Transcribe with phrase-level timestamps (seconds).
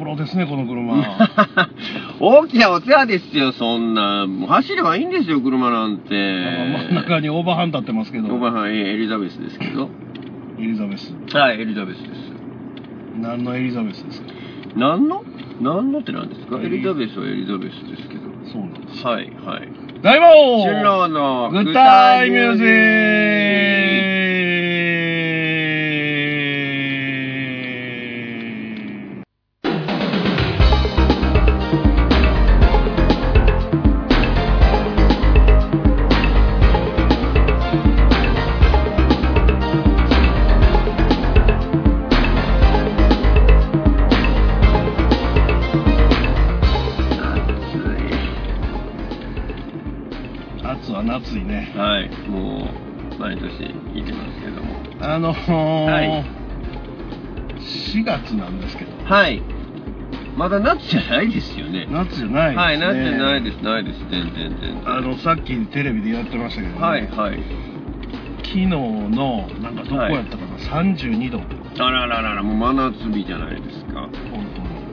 [0.00, 0.96] プロですね、この車。
[2.20, 4.26] 大きなお世話ですよ、そんな。
[4.48, 6.14] 走ればいいんですよ、車なんて。
[6.14, 8.34] 真ん中にオーバーハン立ってますけど。
[8.34, 9.90] おばはん、エリザベスですけど。
[10.58, 11.14] エリザベス。
[11.34, 12.32] はい、エリザベスです。
[13.20, 14.28] 何のエリザベスですか？
[14.74, 15.22] 何の？
[15.60, 16.58] 何のって何ですか？
[16.62, 18.22] エリザベスはエリザベスですけど。
[18.50, 19.06] そうなんです。
[19.06, 19.68] はい、はい。
[20.02, 23.69] 大魔王春郎のグッタイミュージッ
[60.40, 61.86] まだ夏じゃないですよね。
[61.90, 62.62] 夏じゃないですね。
[62.62, 64.90] はい、夏じゃないです、ないです、全然、全然。
[64.90, 67.42] あの、さっきテレビでやってましたけど、はい、はい。
[68.38, 71.42] 昨日の、なんかどこやったかな、32度、
[71.84, 74.08] あらららら、もう真夏日じゃないですか。
[74.32, 74.46] 本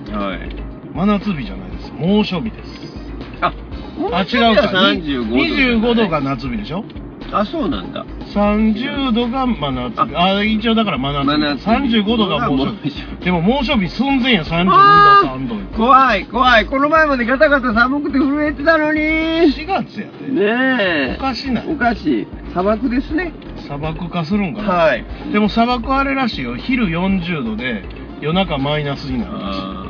[0.05, 0.17] 当に。
[0.17, 0.49] はい。
[0.93, 1.93] 真夏日じゃないです。
[1.93, 2.97] 猛暑日です。
[3.39, 3.53] あ、
[3.97, 4.63] もあ、違うか。
[4.63, 5.35] 35度。
[5.37, 6.19] 25度が。
[6.19, 6.83] 夏日でしょ？
[7.31, 8.05] あ、そうなんだ。
[8.33, 10.15] 30度が真夏日。
[10.15, 11.25] あ一応だから真夏日。
[11.27, 13.03] 真夏日35度が猛暑日。
[13.23, 15.77] でも猛暑日寸前や、32度、あー3度。
[15.77, 16.65] 怖い、怖い。
[16.65, 18.99] この前までガタガタ寒くて震えてたのに。
[19.01, 20.27] 4月やで。
[20.31, 21.15] ねえ。
[21.17, 22.27] おかしないおかしい。
[22.51, 23.33] 砂漠ですね。
[23.65, 24.69] 砂漠化するんかな。
[24.69, 25.03] はい。
[25.31, 26.55] でも砂漠あれらしいよ。
[26.55, 27.83] 昼40度で
[28.21, 29.83] 夜中マイナスになるらしあ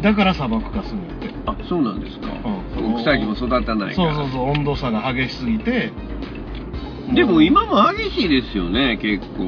[0.00, 0.02] い。
[0.02, 1.26] だから砂漠化するんやって。
[1.28, 2.26] ーあ、そうなんですか。
[2.44, 2.60] うん
[3.02, 4.14] 草木も育たないから。
[4.14, 5.92] そうそうそう、温度差が激しすぎて。
[7.14, 9.46] でも今も激しいですよね、結構。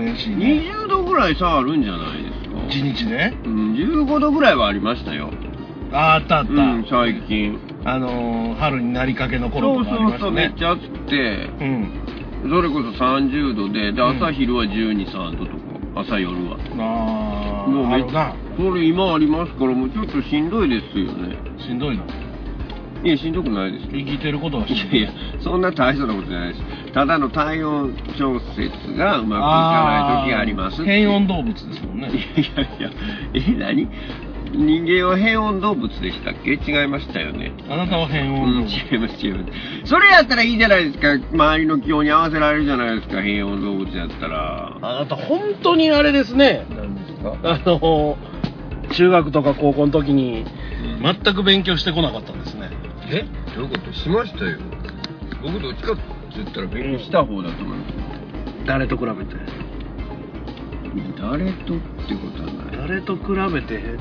[0.00, 0.62] 激しいね。
[0.86, 2.56] 20度ぐらい差あるんじゃないですか。
[2.56, 5.30] 1日でうん、15度ぐらいはありましたよ。
[5.92, 6.52] ああったあった。
[6.52, 7.58] うん、最近。
[7.84, 10.48] あのー、春になりかけのそう頃とかありまそうそう、したね。
[10.48, 12.50] めっちゃ暑くて、うん。
[12.50, 15.52] それこそ30度で、で、うん朝昼は12、3度と
[15.94, 16.56] か、朝夜は。
[16.78, 18.36] ああ、もうめっあるな。
[18.56, 21.36] それ今ありますから、もうちょっとしんどいですよね。
[21.58, 22.04] しんどいの。
[23.04, 23.90] いや、しんどくないですよ。
[23.92, 25.00] 生きてることはしんどい。
[25.00, 26.62] いやいや、そんな大層なことじゃないです。
[26.92, 32.08] ただの体温調節がうまくいかない時があります変温動物ですもんね。
[32.08, 32.90] いやいやいや、
[33.34, 33.88] え、何？
[34.56, 36.52] 人間は変温動物でしたっけ？
[36.52, 37.52] 違いましたよね。
[37.68, 38.68] あなたは変うん、温動物。
[38.70, 39.38] 違います、違いま
[39.84, 39.88] す。
[39.90, 41.14] それやったらいいじゃないですか。
[41.32, 44.78] 周りの気温に合わせられるじゃないですか、変温動物やったら。
[44.80, 46.64] あなた本当にあれですね。
[46.70, 47.36] 何ですか？
[47.42, 50.44] あのー、中学とか高校の時に
[51.02, 52.63] 全く勉強してこなかったんですね。
[53.10, 53.24] え？
[53.54, 53.92] どういうこと？
[53.92, 54.58] しましたよ。
[55.42, 56.02] 僕どっちかって
[56.36, 57.94] 言ったら勉強した方だと思います。
[58.66, 59.36] 誰と比べて？
[61.20, 62.76] 誰とってことはない。
[62.76, 63.22] 誰と比
[63.52, 63.98] べて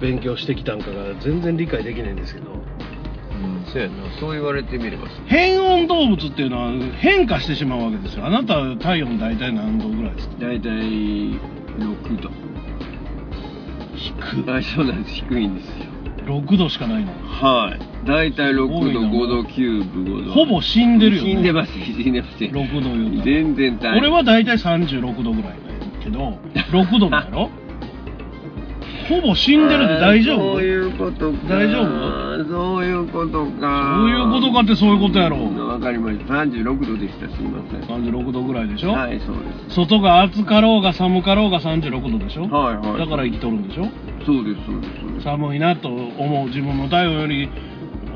[0.00, 2.52] 勉強してきたんかが全然理解できないんですけど。
[2.52, 3.94] うん、そうやな。
[4.18, 5.08] そう言われてみれば。
[5.26, 8.26] 変温動物っていうのは変化してしまうわけですよ。
[8.26, 10.34] あなたは体温大体何度ぐらいですか？
[10.40, 12.30] 大体6度。
[13.96, 15.14] 低あ、そうなんです。
[15.16, 15.95] 低いんですよ。
[16.26, 17.12] 6度しかないの。
[17.26, 18.06] はい。
[18.06, 20.32] 大体6度、すごいな5度、9分、5度。
[20.32, 21.30] ほぼ死んでるよね。
[21.30, 22.44] 死んでます、 死んでます。
[22.44, 25.56] 6度言うたら全然大俺は大体36度ぐらいだ
[26.04, 26.38] けど、
[26.72, 27.50] 6度だろ？
[29.08, 30.54] ほぼ死んでるって大丈夫？
[30.54, 31.38] そういうことか。
[31.48, 32.44] 大丈夫？
[32.48, 33.96] そういうことか。
[33.98, 36.34] そういうことかってそういうことやろうんわかりました。
[36.34, 37.28] 36度でした。
[37.34, 37.80] すいません。
[37.82, 39.74] 36度ぐらいでしょ、はい、そうです。
[39.74, 42.98] 外が暑かろうが寒かろうが36度でしょ、はいはい。
[42.98, 43.88] だから生きとるんでしょ？
[44.24, 45.24] そうです、そうです、そうです。
[45.24, 47.48] 寒いなと思う自分の体温より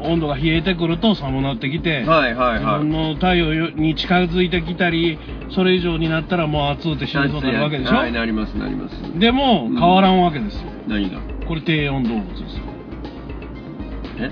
[0.03, 2.83] 温度が冷えてくると寒なってきて、はいはいはい。
[2.83, 5.19] 自分の体温に近づいてきたり
[5.55, 9.19] それ以上になったらもう暑うて死にそうになるわけでしょ、はい、なります、なります。
[9.19, 11.21] でもうん変わらんわけですよ何が？
[11.47, 12.65] これ低温動物ですよ
[14.19, 14.31] え？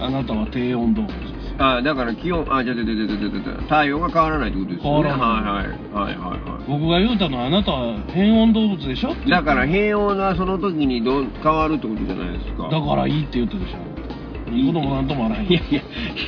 [0.00, 5.08] あなたは低温動物ですよあ、だから気温、あ、じゃじゃじゃじゃじゃじゃじゃ太陽が変わらないってことですよね。
[5.08, 5.76] 変わらないはいはい。
[5.76, 9.14] はいはいは僕が言うたのはあなたは変温動物でしょ？
[9.28, 12.68] だから平穏はその時にどう変わるってことじゃないですか。
[12.68, 13.93] だからいいって言ったでしょ
[14.54, 15.80] いいこともなんともあらへんいやいや、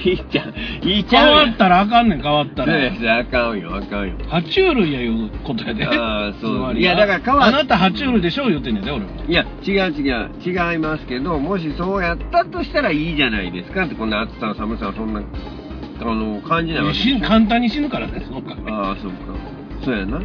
[0.05, 0.55] いいじゃん。
[0.89, 1.27] いいじゃん。
[1.27, 4.17] 変わったらあかんねん変わったらいやあかんよ、あかんよ。
[4.29, 10.31] 爬虫類やいうことやであーそういやだから変わっあなた爬虫類でしょ言ってんねんで俺はいや、違う違う、
[10.73, 15.21] 違いますけど、もしそうやったとしたらいいじゃないですかって、こんな暑さ、寒さ、そんな、
[16.01, 19.17] あの、感じないわけ簡単に死ぬからねその代わああ、そうか。
[19.85, 20.21] そうやな。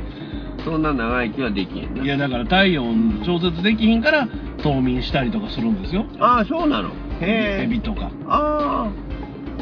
[0.64, 4.28] そんな長生きはできへんいやだから体温調節できひんから
[4.62, 6.92] 冬眠したりとかするんですよああ、そうなの。
[7.22, 7.64] へえ。
[7.64, 8.12] エビとか。
[8.28, 8.92] ああ、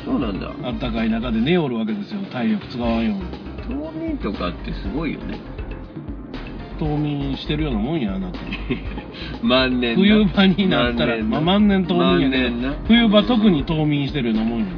[0.05, 0.51] そうなんだ。
[0.63, 2.21] あったかい中で寝おるわけですよ。
[2.31, 3.23] 体力使わんように。
[3.67, 5.39] 冬眠とかってすごいよね。
[6.79, 8.39] 冬眠してるようなもんやあなた。
[9.43, 10.01] 万年な。
[10.01, 11.23] 冬場になったら。
[11.23, 14.73] まあ、万年冬眠やけ冬場特に冬眠してるようなもんやんか。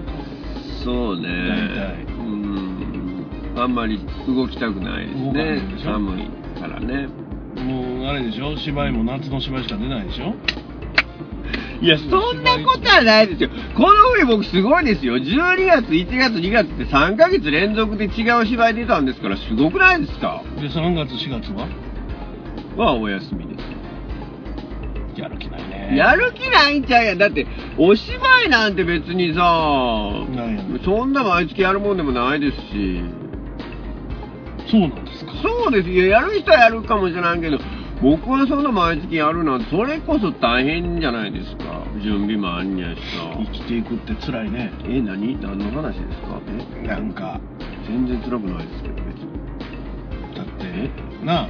[0.84, 1.28] そうね。
[1.28, 2.06] 大体。
[2.20, 3.62] うん。
[3.62, 5.62] あんまり動きたくないですね。
[5.84, 7.08] 寒いからね。
[7.64, 8.58] もうあれでしょ。
[8.58, 10.34] 芝居も夏の芝居しか出ないでしょ
[11.82, 13.50] いやそんなことはないですよ。
[13.76, 15.18] この冬僕すごいですよ。
[15.18, 20.44] 12月1月2月って3ヶ月連続で違う芝居出たんですからすごくないですか？
[20.58, 21.68] で3月4月は？
[22.78, 23.56] はお休みで
[25.16, 25.20] す。
[25.20, 25.98] やる気ないね。
[25.98, 27.18] やる気ないんちゃうやん。
[27.18, 27.48] だって
[27.80, 30.12] お芝居なんて別にさ
[30.86, 33.02] そんな毎月やるもんでもないですし。
[34.70, 35.32] そうなんですか？
[35.42, 35.90] そうです。
[35.90, 37.58] よやる人はやるかもしれないけど
[38.02, 41.84] 僕はそんな毎月やるなんてそれこそ大変じゃないですか。
[42.02, 43.38] 準備もあんにゃしさ。
[43.38, 44.72] 生きていくって辛いね。
[44.86, 45.40] え何？
[45.42, 46.40] 何の話ですか？
[46.84, 47.40] えなんか。
[47.88, 51.50] 全然辛くないですけど別にだってなあ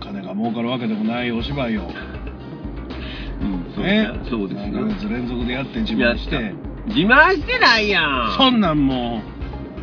[0.00, 1.82] お金が儲かるわけでもないお芝居を。
[3.42, 4.10] うんそうね。
[4.28, 6.54] そうです何ヶ月連続でやって自慢して。
[6.86, 8.34] 自慢してないやん。
[8.36, 9.22] そんなんも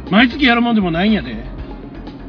[0.07, 1.35] う毎月やるもんでもないんやで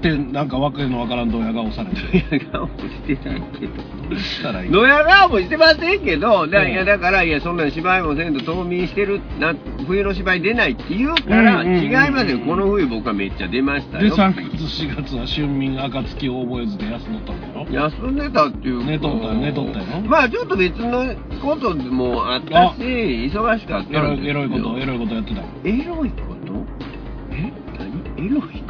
[0.02, 3.72] ってなんかわけのわからんドヤ顔されてドヤ顔もしてないけど。
[4.10, 4.70] どうしたらいい。
[4.70, 9.54] ドヤ顔もしてませんけど、だうんいやだから、いや、そんな芝居もせんと冬眠してるな、
[9.87, 12.40] 冬の芝居出ないって言うから、違いますよ。
[12.40, 14.16] この冬僕はめっちゃ出ましたでよ。
[14.16, 18.87] 3月4月は春眠暁を覚えずで休んどったんだろ休んでたっていうか。
[18.87, 19.84] 寝とった寝とったよ。
[20.06, 25.43] まあちょっと別のこともあったし、忙しかったエロんですよいエロいことエロいことやってた。
[25.64, 26.66] エロいこと？
[27.31, 27.52] え？
[27.78, 28.26] 何？
[28.26, 28.61] エロい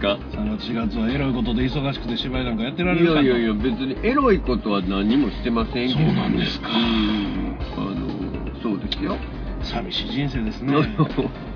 [0.00, 6.68] ですか？3月4月はエロいことで忙しくて芝居なんかやってられいるかやいやいや、別にエロいことは何もしてませんけど、そうなんですか。
[6.68, 7.58] うん。
[7.76, 9.16] あの、そうですよ。
[9.62, 10.74] 寂しい人生ですね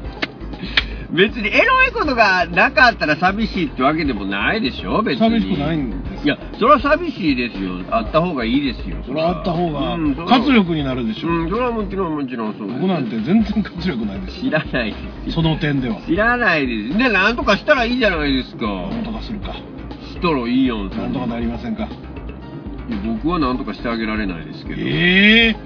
[1.15, 5.41] 別にエロいことがなかったら寂しいってわけでもないでしょ別に。
[5.41, 7.71] 寂しくないんですいや、それは寂しいですよ。
[7.91, 8.97] あった方がいいですよ。
[9.07, 9.97] それはあった方が
[10.27, 12.67] 活力になるでしょ、うん、それはもちろんもちろんそう。
[12.67, 15.33] 僕なんて全然活力ないです知らないですよ。
[15.35, 16.99] その点では知らないです。
[16.99, 18.67] で、なんとかしたらいいじゃないですか。
[18.67, 24.81] なんとかするかしたらいいやん、そなんとかなりませんかいや僕はなんとかしてあげられないですけど。
[24.81, 25.57] ええ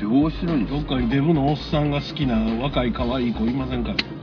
[0.00, 0.94] どうするんですか？
[0.94, 3.90] どっかにデブのおっさんが好きな若い可愛い子いませんか？
[3.90, 4.19] うん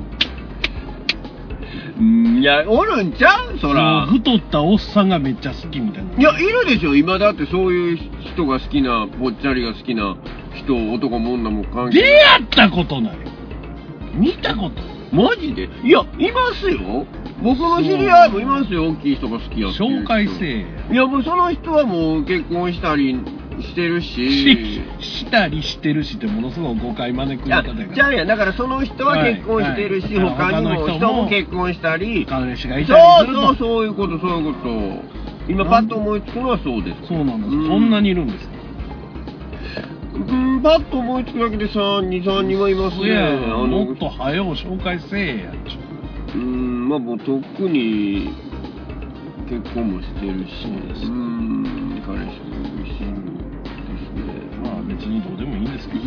[2.00, 3.58] いや、おるんちゃう？
[3.60, 4.06] そら。
[4.06, 6.14] 太ったおっさんがめっちゃ好きみたいな。
[6.18, 6.96] いや、いるでしょ。
[6.96, 7.98] 今だってそういう
[8.34, 10.16] 人が好きな、ぽっちゃりが好きな
[10.56, 13.18] 人、男も女も関係出会ったことない。
[14.14, 14.82] 見たこと
[15.12, 15.70] マジで？
[15.84, 17.06] いや、いますよ。
[17.42, 18.90] 僕の知り合いもいますよ。
[18.90, 23.16] 大きい人が好きやって紹介せえいや、もうその人はもう結婚したり
[23.62, 24.08] してるし。
[24.10, 32.26] ししたりしてるしってものすごい誤解招く言い方やじゃあや、だからその人は結婚してるし、はいはい他にも人も結婚したり。
[32.28, 34.70] 彼氏がいそたりするとうそう、そういうこと、そういうこと。
[35.50, 37.08] 今パッと思いつくのはそうです。
[37.08, 38.58] そうなんです、うんそんなにいるんですか？
[40.18, 43.38] うん、パッと思いつくだけで3、2、3人はいますね。
[43.68, 45.54] もっと早う紹介せえや
[46.36, 48.30] うん、まあもうとっくに
[49.48, 52.67] 結婚もしてるし、うん、彼氏も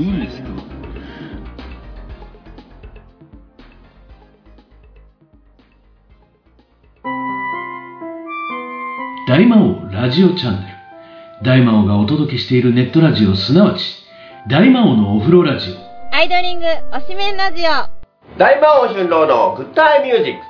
[0.01, 0.43] いいんです
[9.29, 10.67] 大魔王ラジオチャンネ
[11.43, 11.45] ル。
[11.45, 13.83] 大魔王がお届けしているネットラジオ、すなわち、
[14.49, 16.17] 大魔王のお風呂ラジオ。
[16.17, 17.69] アイドリングおしめんラジオ
[18.39, 20.41] 大魔王春郎のグッタイミュージック。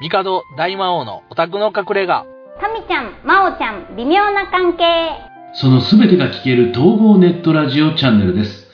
[0.00, 2.24] 帝大魔王のオタクの隠れ家
[2.58, 5.10] タミちゃん、マオちゃん、微妙な関係
[5.52, 8.65] そのすべてが聞ける統合ネットラジオチャンネルです。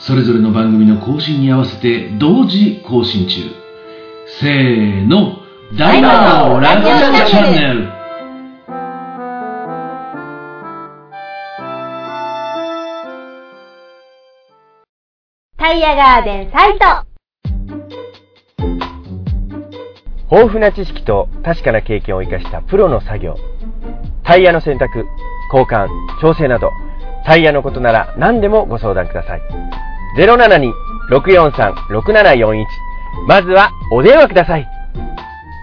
[0.00, 3.42] それぞれの番組の更新に合わせて同時更新中。
[4.40, 5.36] せーの、
[5.78, 8.00] 大魔王ラジオチャンネル。
[15.58, 17.06] タイヤガーデンサイト
[20.34, 23.36] 豊富な知識と確かな経験を生かしたプロの作業
[24.24, 25.04] タイヤの選択
[25.52, 25.88] 交換
[26.22, 26.70] 調整など
[27.26, 32.64] タイヤのことなら何でもご相談ください072-643-6741
[33.26, 34.66] まずはお電話ください。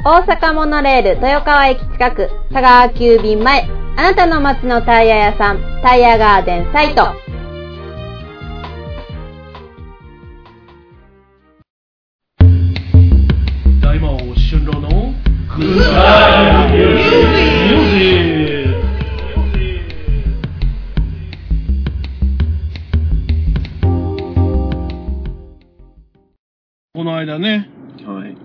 [0.05, 3.69] 大阪モノレール豊川駅近く佐川急便前。
[3.97, 7.13] あなたの街のタイヤ屋さんタイヤガーデンサイト。
[13.81, 15.13] 大魔王春郎の
[15.57, 16.76] グッ
[27.17, 27.69] の間ね、
[28.05, 28.37] はい。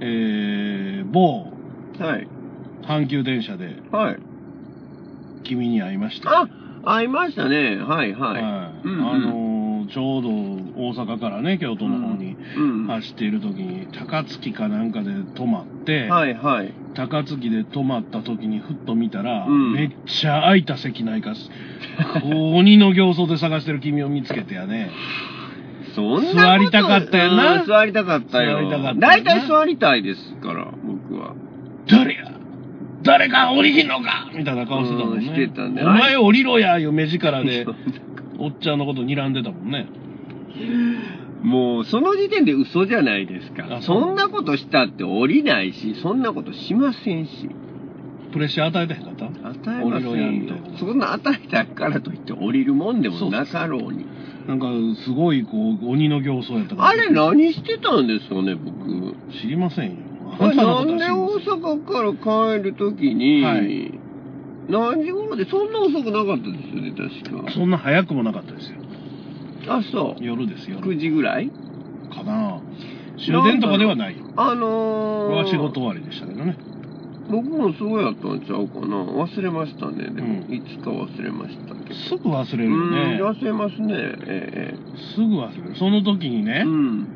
[0.00, 1.52] えー、某
[1.98, 2.28] はい。
[2.82, 4.18] 阪急電車ではい。
[5.42, 6.48] 君に会いましたあ、
[6.84, 7.76] 会いましたね。
[7.76, 8.42] はいはい。
[8.42, 12.86] はいうんうんあのーちょうど大阪からね京都の方にうん。
[12.86, 16.72] 走っている時に高槻かなんかで止まって、はいはい。
[16.94, 21.34] 高槻で止まった時にふっと見たら、うんめっちゃ空いた席ないか
[22.24, 24.90] 鬼の形相で探してる君を見つけてやね
[25.94, 28.56] そんなこと座りたかったよなうん座りたかったよ。
[28.56, 31.34] 座りたかったよな大体座りたいですから、僕は。
[31.86, 32.30] 誰や？
[33.02, 34.30] 誰か降りひんのか？
[34.34, 35.26] みたいな顔してたもんね。
[35.26, 37.66] うんしてたねお前降りろやいう目力で、
[38.38, 39.86] おっちゃんのこと睨んでたもんね。
[41.42, 43.64] もう、その時点で嘘じゃないですか。
[43.70, 47.50] あそうそんなことしたって降りないし、そんなことしませんし。
[48.32, 49.26] プレッシャー与えてへんかった？
[49.26, 50.78] 与えませ降りろやんよみたいな。
[50.78, 54.06] そんな与えたからといって降りるもんでもなかろうに。
[54.46, 54.66] なんか、
[55.04, 59.16] すごい、こう、鬼の形相やったからあれ何してたんですかね、僕。
[59.40, 59.96] 知りませんよ。
[60.38, 64.00] あなんで大阪から帰るときに、はい
[64.66, 67.52] 何時頃で、そんな遅くなかったですよね、確か。
[67.52, 68.78] そんな早くもなかったですよ。
[69.68, 70.24] あ、そう。
[70.24, 70.78] 夜ですよ。
[70.80, 71.50] 9時ぐらい？
[72.10, 72.60] かな
[73.18, 74.24] 終電とかではないよ。
[74.36, 76.56] あのー、は仕事終わりでしたけどね。
[77.30, 78.96] 僕もそうやったんちゃうかな。
[78.96, 80.04] 忘れましたね。
[80.10, 81.94] でも、うんいつか忘れましたけど。
[81.94, 83.38] すぐ忘れるうん、よね。
[83.38, 83.94] 忘れますね。
[84.26, 84.74] え
[85.14, 85.76] すぐ忘れる。
[85.76, 87.06] その時にえね、うん。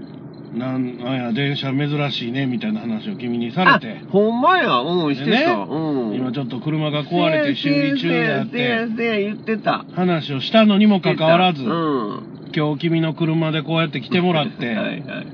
[0.59, 4.79] なんなんや、電車珍しいね、みたいな話を君にされてあ、、ほんまや。
[4.81, 5.57] うん、してでねた。
[5.57, 6.15] うん。
[6.15, 9.85] 今ちょっと車が壊れて修理中やっせやて、せや言ってた。
[9.95, 12.23] 話をしたのにもかかわらず、うん。
[12.57, 15.27] 今日君の車でこうやって来てもらって、 はいはい。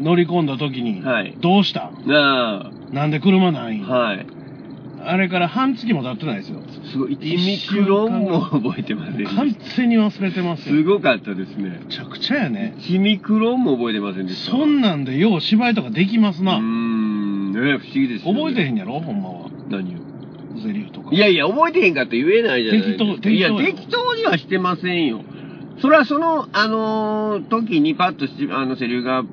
[0.00, 1.90] 乗り込んだ時に、はいどうした？
[2.06, 4.26] ななんで車ないはい。
[5.02, 6.60] あれから半月も経ってないですよ。
[6.92, 7.36] すごい、1
[7.78, 9.36] ミクロンも覚えてませんでした。
[9.36, 10.74] 完全に忘れてますよ。
[10.76, 11.80] すごかったですね。
[11.86, 12.74] めちゃくちゃやね。
[12.78, 14.50] 1ミクロンも覚えてませんでした。
[14.50, 16.56] そんなんでよう芝居とかできますな。
[16.56, 18.38] うーん、ね不思議ですよ、ね。
[18.40, 19.00] 覚えてへんやろ？
[19.00, 19.50] ほんまは。
[19.70, 19.98] 何を？
[20.62, 21.14] ゼリフとか。
[21.14, 23.04] いやいや、覚えてへんかって言えないじゃないですか。
[23.04, 25.22] 適当いや、適当よ適当にはしてませんよ。
[25.80, 29.24] それはその、あのー時にパッとし、あの、セリフが、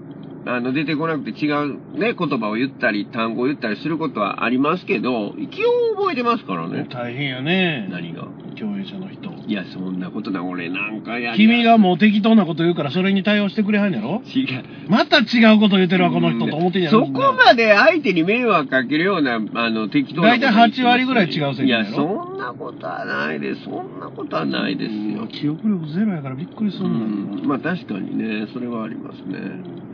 [0.48, 6.88] あの、出てこなくて違うね、言葉を言ったり、単語を言ったりすることはありますけど、一応覚えてますからね。
[6.90, 7.88] 大変やね。
[7.92, 8.28] 何が
[8.58, 9.30] 共演者の人。
[9.48, 11.36] いや、そんなことな、俺なんかや。
[11.36, 14.22] 君がもう適当なこと言うからそれに対応してくれはんやろ？
[14.26, 14.64] 違う。
[14.90, 22.02] また違うこと言ってるわ、この人と思ってんやろそこまで相手に迷惑かけるような、あの、適当なこと大体8割ぐらい違うセリフいや、そ
[22.36, 23.64] んなことはないです。
[23.64, 25.28] そんなことはないですようん。
[25.28, 29.87] 記憶力ゼロやからびっくりすうるんだん、まあ確かにね、それはありますね。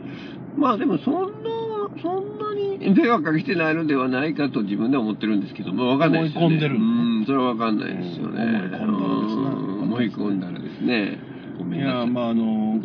[0.56, 1.50] まあでもそんな、
[2.02, 6.46] そんなに迷惑かけてないのではないかと自分では思ってるんですけど、まあわかんないですよ、ね。
[6.46, 8.42] 思い込んでるうん、それはわかんないですよね。
[8.42, 11.18] うん思い込んだらですなうん思い込んだらですね。
[11.58, 12.80] ごめいや、まああの、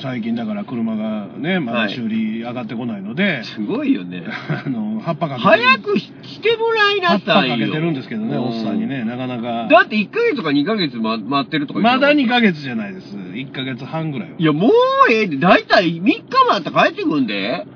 [0.00, 4.24] 最近だから車がね、まだ修理上がってこないので、すごいよね。
[4.66, 7.56] あの、葉っぱかけてる早くししてもらい葉っぱなさいよ。
[7.56, 9.68] かけてるんですけどね、うんおっさんにね、なかなか。
[9.68, 12.28] だって1ヶ月とか2ヶ月ま待ってるとかまだ2月。
[12.28, 13.16] ヶ月じゃないです。
[13.16, 14.34] 1ヶ月半ぐらいは。
[14.38, 14.72] いや、もう
[15.10, 17.66] ええで、だいたい3日もあったら帰ってくんで。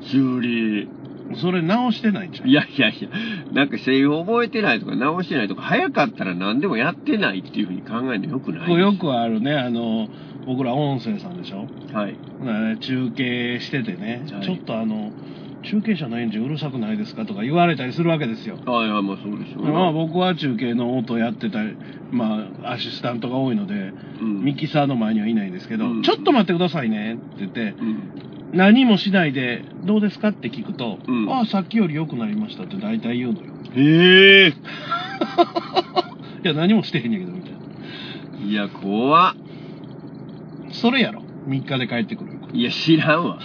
[0.00, 0.88] 修理。
[1.34, 3.08] それ直してないんちゃういやいやいや、
[3.52, 10.08] なんかセリフ覚えてないとか直してないとか、早かったら何でもやってないっていうふうに考えるのよくないよくあるね、あの、
[10.46, 11.66] 僕ら音声さんでしょ？
[11.92, 12.12] はい。
[12.12, 15.10] ね中継しててね、はいちょっとあの、
[15.62, 17.26] 中継者のエンジンうるさくないですか？
[17.26, 18.56] とか言われたりするわけですよ。
[18.66, 19.72] あいや、まあそうでしょうね。
[19.72, 21.76] まあ僕は中継の音やってたり、
[22.12, 23.74] まあアシスタントが多いので、
[24.20, 27.98] うんミキサーの前にはいないんですけど、うんちょっと待ってくださいねって言って、うん。
[28.52, 30.28] 何もしないで、どうですか？
[30.28, 33.52] って聞くと、うんああ、さっきより良くなりましたって大体言うのよ。
[33.74, 34.52] へえ。
[36.44, 37.58] いや、何もしてへんねんけど、みたいな。
[38.46, 39.34] いや、怖っ。
[40.80, 41.22] それやろ。
[41.48, 42.32] 3日で帰ってくる。
[42.52, 43.38] いや、知らんわ。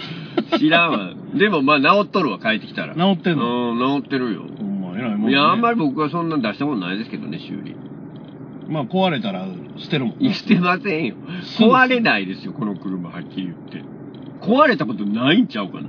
[0.58, 1.10] 知らんわ。
[1.34, 2.94] でもまあ治っとるわ、帰ってきたら。
[2.94, 3.72] 治ってんの？
[3.72, 4.42] うん、治ってるよ。
[4.58, 5.30] ほんま、偉いもん、ね。
[5.30, 7.74] いや、あんまり僕はそんな出したことないですけどね、修理。
[8.68, 9.46] まあ、壊れたら
[9.76, 11.14] 捨てるもんいや、してませんよ。
[11.58, 13.82] 壊れないですよ、この車、はっきり言って。
[14.40, 15.88] 壊れたことないんちゃうかな。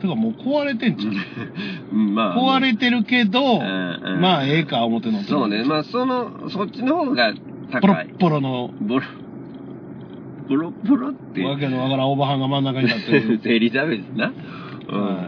[0.00, 1.14] てかもう壊れてんじゃん。
[1.92, 2.36] うん、まあ。
[2.36, 7.32] 壊れてるけど、うんまあ、ええか、思って乗ってるそうね、まあ、その、そっちの方が
[7.80, 8.06] ポロ高い。
[8.06, 9.02] ッポロの、ボロ、
[10.48, 11.44] ボロボロって。
[11.44, 13.40] わけのわからんおばはんが真ん中に立ってる。
[13.54, 14.32] エリザベスな。
[14.88, 15.24] うん、はい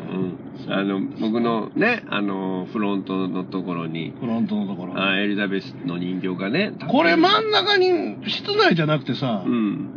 [0.66, 0.73] うん。
[0.73, 5.00] あの、僕のね、あの、フロントのところに、フロントのところ。
[5.00, 9.88] あエリザベスの人形がね、これ真ん中に、室内じゃなくてさ、うん。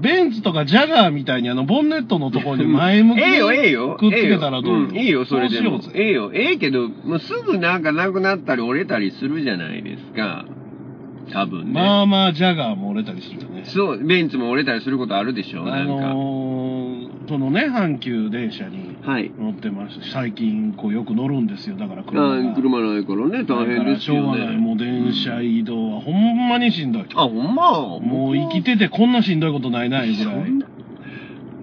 [0.00, 3.96] ベンツとかジャガーみたいにあの、ボンネットのところに前向き ええよ、ええによ。
[3.98, 4.88] くっつけたらどう？
[4.92, 10.44] いいよ、それでもええよ、ええけど、もうすぐなんかなくなったり折れたりするじゃないですか。
[11.32, 11.72] 多分ね。
[11.72, 13.62] まあまあ、ジャガーも折れたりするよね。
[13.66, 15.92] そう、ベンツも折れたりすることあるでしょ、なあんか。
[15.92, 19.30] のー、そのね、阪急電車にはい。
[19.38, 21.76] 乗ってまして、最近こうよく乗るんですよ。
[21.76, 22.54] だからあ車が。
[22.54, 24.56] 車ないからね、大変ですよだからしょうがない。
[24.56, 24.84] もうね。
[24.84, 27.04] 電車移動はほんまにしんどい。
[27.14, 27.98] あ、ほんま？
[28.00, 30.50] もう生きててこんなしんどいことないな、いうぐらい。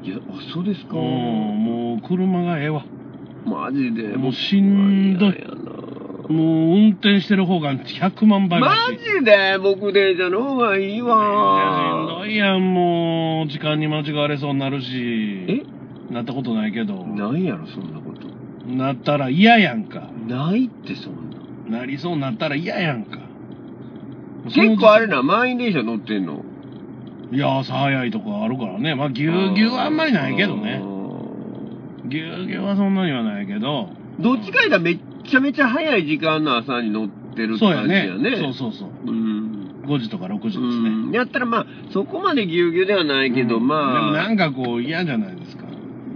[0.01, 0.21] いや、あ、
[0.53, 0.95] そうですか。
[0.97, 2.83] うん、もう車がええわ。
[3.45, 4.17] マジで。
[4.17, 5.53] もうしんどいややな
[6.29, 8.75] もう運転してる方が100万倍マ。
[8.91, 9.57] ジで？
[9.57, 12.19] 僕電車の方がいいしんわ。
[12.19, 15.45] どいやん、もう、時間に間違われそうになるし。
[15.47, 15.63] え？
[16.13, 17.03] なったことないけど。
[17.03, 18.27] ないやろ、そんなこと。
[18.67, 20.09] なったら嫌やんか。
[20.27, 21.31] ないって、そん
[21.69, 21.79] な。
[21.79, 23.17] なりそうになったら嫌やんか。
[24.45, 26.43] 結構あれな、満員電車乗ってんの？
[27.31, 28.93] いや、朝早いとこあるからね。
[28.93, 30.83] まあ、ぎゅうぎゅうはあんまりないけどね。
[32.05, 33.89] ぎゅうぎゅうはそんなにはないけど。
[34.19, 38.31] どっちかいったらめっちゃめちゃ早い時間の朝に乗ってるってそうや感じやね。
[38.31, 38.37] ね。
[38.37, 38.89] そうそうそう。
[39.05, 39.83] うん。
[39.85, 40.65] 5時とか6時ですね。
[40.89, 41.11] うん。
[41.11, 43.93] やったらまあ、そこまでぎゅうぎゅうではないけど、うんまあ。
[43.93, 45.63] でもなんかこう嫌じゃないですか。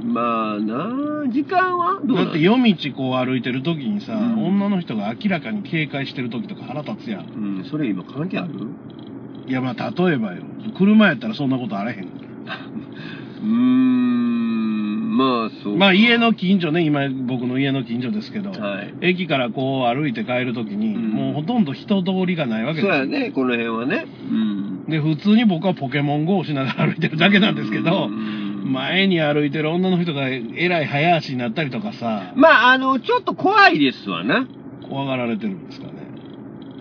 [0.03, 7.21] まあなあ、時間はどうだって夜道こう歩いてる時にさ、うん女の人が明らかに警戒してる時とか腹立つやん。
[7.21, 8.53] うん、それ今関係ある？
[9.47, 10.43] いやまあ例えばよ。
[10.77, 12.03] 車やったらそんなことあれへん。
[13.43, 14.12] うーん、
[15.13, 15.77] まあそう。
[15.77, 22.93] まあ家の近所ね、今僕の家の近所ですけど、はい駅からこう歩いて帰る時に、うんもうほとんど人通りがないわけですよ。
[22.93, 24.05] そうやね、この辺はね。
[24.31, 24.85] うん。
[24.87, 34.47] で、普通に僕はポケモン GO をしながら歩いてるだけなんですけど、うん前に歩いてる女の人がえらい早足になったりとかさ、まあ、あの、ちょっと怖いですわな。
[34.87, 35.93] 怖がられてるんですかね。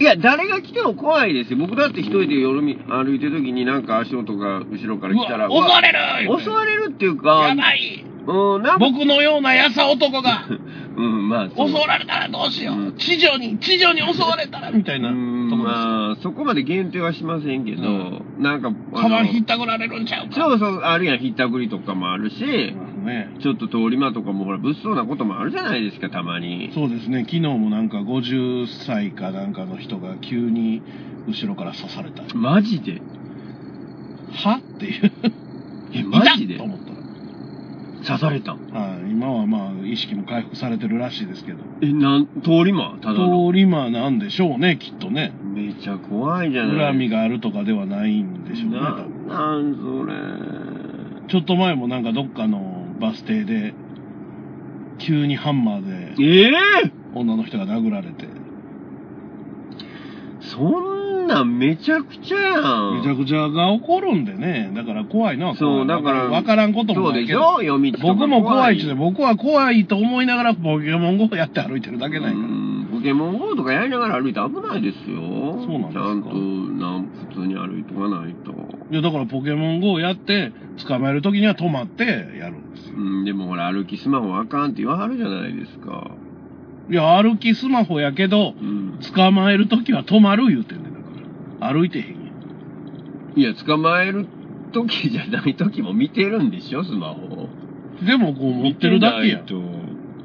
[0.01, 1.59] いや、誰が来ても怖いですよ。
[1.59, 5.49] 僕だって一人で夜み歩いてる時になんか足音が後ろから来たら。
[5.49, 5.99] 襲われる
[6.41, 10.47] 襲われるっていうか、やばいうん、なんか、僕のようなやさ男が
[10.97, 15.67] うん、まあ、襲われたらどうしよう地上に、地上に襲われたらみたいなとうん、こです。
[15.67, 20.35] まあ、そこまで限定はしませんけど、うなんか、カバンひっったくられるんちゃうか。
[20.35, 22.45] そうそう、あるやん、ひったくりとかもあるし、
[23.05, 23.29] ね。
[23.41, 26.71] ちょっと通り魔とかもほら、物騒なこともあるじゃないですか、たまに。
[26.75, 30.83] そうですね、昨日もなんか50歳かなんかの人が急に
[31.29, 32.23] 後ろから刺された。
[32.35, 33.01] マジで？
[34.35, 34.59] は？
[34.59, 35.13] っていう。
[35.95, 36.57] え、マジで？
[36.57, 36.92] と思ったら。
[38.05, 41.59] 刺されたんはい、今はまあ意識も回復されてるらしいですけど。
[41.83, 42.99] え、なん、通り魔？
[43.01, 43.49] ただの？
[43.49, 45.33] 通り魔なんでしょうね、きっとね。
[45.43, 49.29] めちゃ怖いじゃない恨みがあるとかではないんでしょうね、多な分。
[49.29, 51.29] なんそれ。
[51.29, 53.75] ちょっと前もなんかどっかのバス停で、
[54.99, 56.51] 急にハンマーでえ
[56.85, 58.27] え女の人が殴られて、
[60.43, 62.97] そんなんめちゃくちゃやん。
[62.99, 66.25] めちゃくちゃが起こるんでね、だから怖いな、そう、だから。
[66.25, 67.15] わからんこともそう。
[67.15, 67.63] でしょ？
[67.63, 72.45] 夜道とか僕も怖いっちゅうね僕は怖いと思いながらポケモン GO やって歩いてるだけないから。
[72.47, 75.21] うんポケモン GO とかやりながら歩いて危ないですよ。
[75.65, 76.01] そうなんですか？
[76.01, 78.53] ちゃんとなん普通に歩いとかないと。
[78.91, 80.53] いや、だからポケモン GO やって、
[80.87, 82.97] 捕まえるときには止まってやるんですよ。
[82.99, 86.11] うん、でもほら歩きスマホあかんって言わはるじゃないですか。
[86.91, 88.99] いや、歩きスマホやけど、うん。
[89.15, 91.07] 捕まえるときは止まる言うてんねんだか
[91.61, 91.73] ら。
[91.73, 92.13] 歩いてへんや
[93.35, 93.39] ん。
[93.39, 94.27] いや、捕まえる
[94.73, 97.49] 時じゃない時も見てるんでしょ、スマホ。
[98.05, 99.47] でもこう持ってるだけやん。
[99.47, 99.61] と、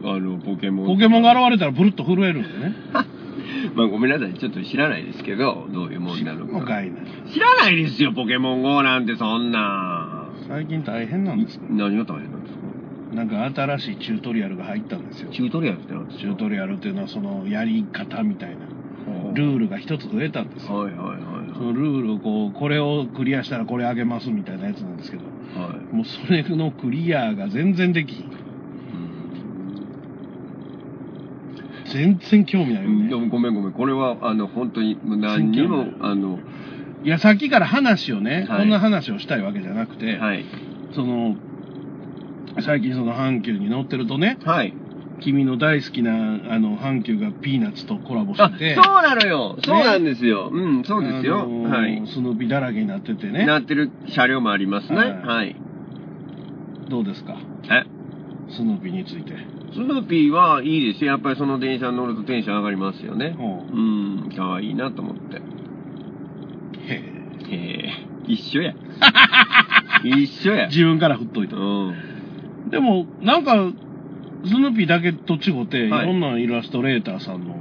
[0.03, 0.87] あの、ポケモン。
[0.87, 2.75] ポケモンが現れたらブルッと震えるんでね。
[3.75, 6.61] まあごめんなさい、ちょっと知らないですけど、どういうもんなのか。
[6.65, 6.97] かいな。
[7.31, 10.29] 知らないですよ、ポケモン GO なんてそんな。
[10.47, 11.65] 最近大変なんですか？
[11.69, 12.56] 何が大変なんですか？
[13.11, 15.31] なんか新しいチュートリアルが入ったんですよ。
[15.31, 16.21] チュートリアルってなんですか？
[16.21, 18.67] チュートリアルっていうのはそのやり方みたいな。
[19.33, 20.75] ルールが一つ増えたんですよ。
[20.79, 25.69] はいはいはいそのルールをこう、これをクリアしたらこれあげますみたいなやつなんですけど、はい。
[25.69, 25.95] はい。
[25.95, 28.31] もうそれのクリアが全然できひん。
[31.93, 33.21] 全然興味ないようん、でね。
[33.21, 33.71] もごめんごめん。
[33.73, 36.39] これは、あの、本当に、何にも選、あの、
[37.03, 40.43] いや、さっきから話をね、はいこんな話をしたいわけじゃなくて、はい。
[40.93, 41.35] その、
[42.61, 44.73] 最近その阪急に乗ってるとね、はい。
[45.19, 46.11] 君の大好きな、
[46.53, 49.57] あの、阪急がピーナッツとコラボあ、してて、そうなのよ。
[49.65, 50.49] そうなんですよ。
[50.51, 51.41] うん、そうですよ。
[51.41, 52.03] あのーはい。
[52.07, 54.97] スヌーピーだらけになっててね、なってる車両もありますね。
[54.97, 55.55] はいはい。
[56.89, 57.37] どうですか？
[57.69, 57.83] え？
[58.49, 59.33] スヌーピーについて。
[59.73, 61.11] スヌーピーはいいですよ。
[61.11, 63.31] やっぱりその電車に乗るとテンション上がりますよね。
[63.37, 63.79] ほうう
[64.27, 65.37] ん、かわいいなと思って。
[65.37, 65.41] へ
[67.49, 67.55] えへ
[67.89, 67.91] え、
[68.27, 68.73] 一緒や。
[70.05, 70.67] 一緒や。
[70.67, 71.57] 自分から振っといた。
[71.57, 71.95] うん。
[72.69, 73.71] でも、なんか、
[74.45, 77.55] スヌーピーだけと違って、いはいろんなイラストレーターさんの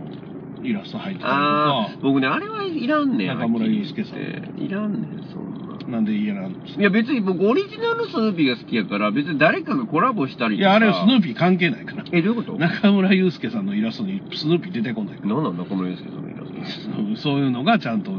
[0.62, 3.28] イラスト入ってたりとあかあ、、僕ね、あれはいらんねん。
[3.28, 5.98] 中村祐介さんはっきり言っていらんねん、そんな。
[5.98, 10.68] なんで嫌なんですいや別に僕オリジナルのスヌーピーが好きやから、別に誰かがコラボしたりとか。
[10.68, 12.04] いや、あれはスヌーピー関係ないから。
[12.10, 12.58] え、どういうこと？
[12.58, 15.34] 中村祐介さんのイラストにスヌーピー出てこないから。
[15.34, 18.10] 何なん中村祐介さんのイラストそういうのがちゃんと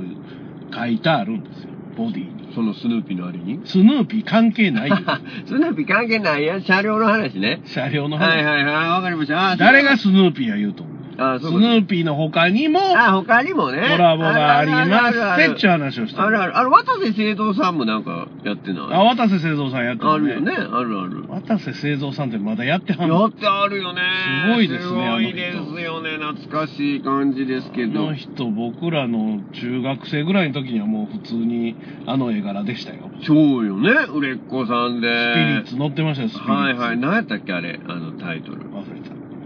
[0.73, 1.69] 書いてあるんですよ。
[1.97, 2.53] ボディに。
[2.53, 3.59] そのスヌーピーのあれに？
[3.65, 4.97] スヌーピー関係ないよ
[5.45, 7.61] スヌーピー関係ないやん、車両の話ね。
[7.65, 8.37] 車両の話。
[8.37, 9.55] はいはいはい、わかりました。
[9.57, 10.96] 誰がスヌーピーや言うと思う？
[11.19, 13.81] あー、スヌーピーの他にも、あ、他にもね。
[13.89, 16.57] コラボがありまあるあるあるすってっちゅう話をしてあるある。
[16.57, 18.87] あれ、わたせせいぞうさんもなんかやってない？
[18.91, 20.53] あ、わたせせいぞうさんやってあるよね。
[20.53, 21.23] あるある。
[21.27, 24.01] わたせせいぞうさんってまだやってはんやのってあるよね。
[24.45, 26.17] すごいですねすごいですよね。
[26.17, 28.15] 懐かしい感じですけあどの。
[28.15, 31.75] 人、僕らの中学生ぐらいの時にはもう普通に
[32.05, 33.09] あの絵柄でしたよ。
[33.25, 33.89] そうよね。
[34.13, 35.07] 売れっ子さんで。
[35.07, 36.51] スピリッツ載ってましたよ、スピリッツ。
[36.51, 36.97] はいはい。
[36.97, 38.67] 何やったっけあれ、あのタイトル。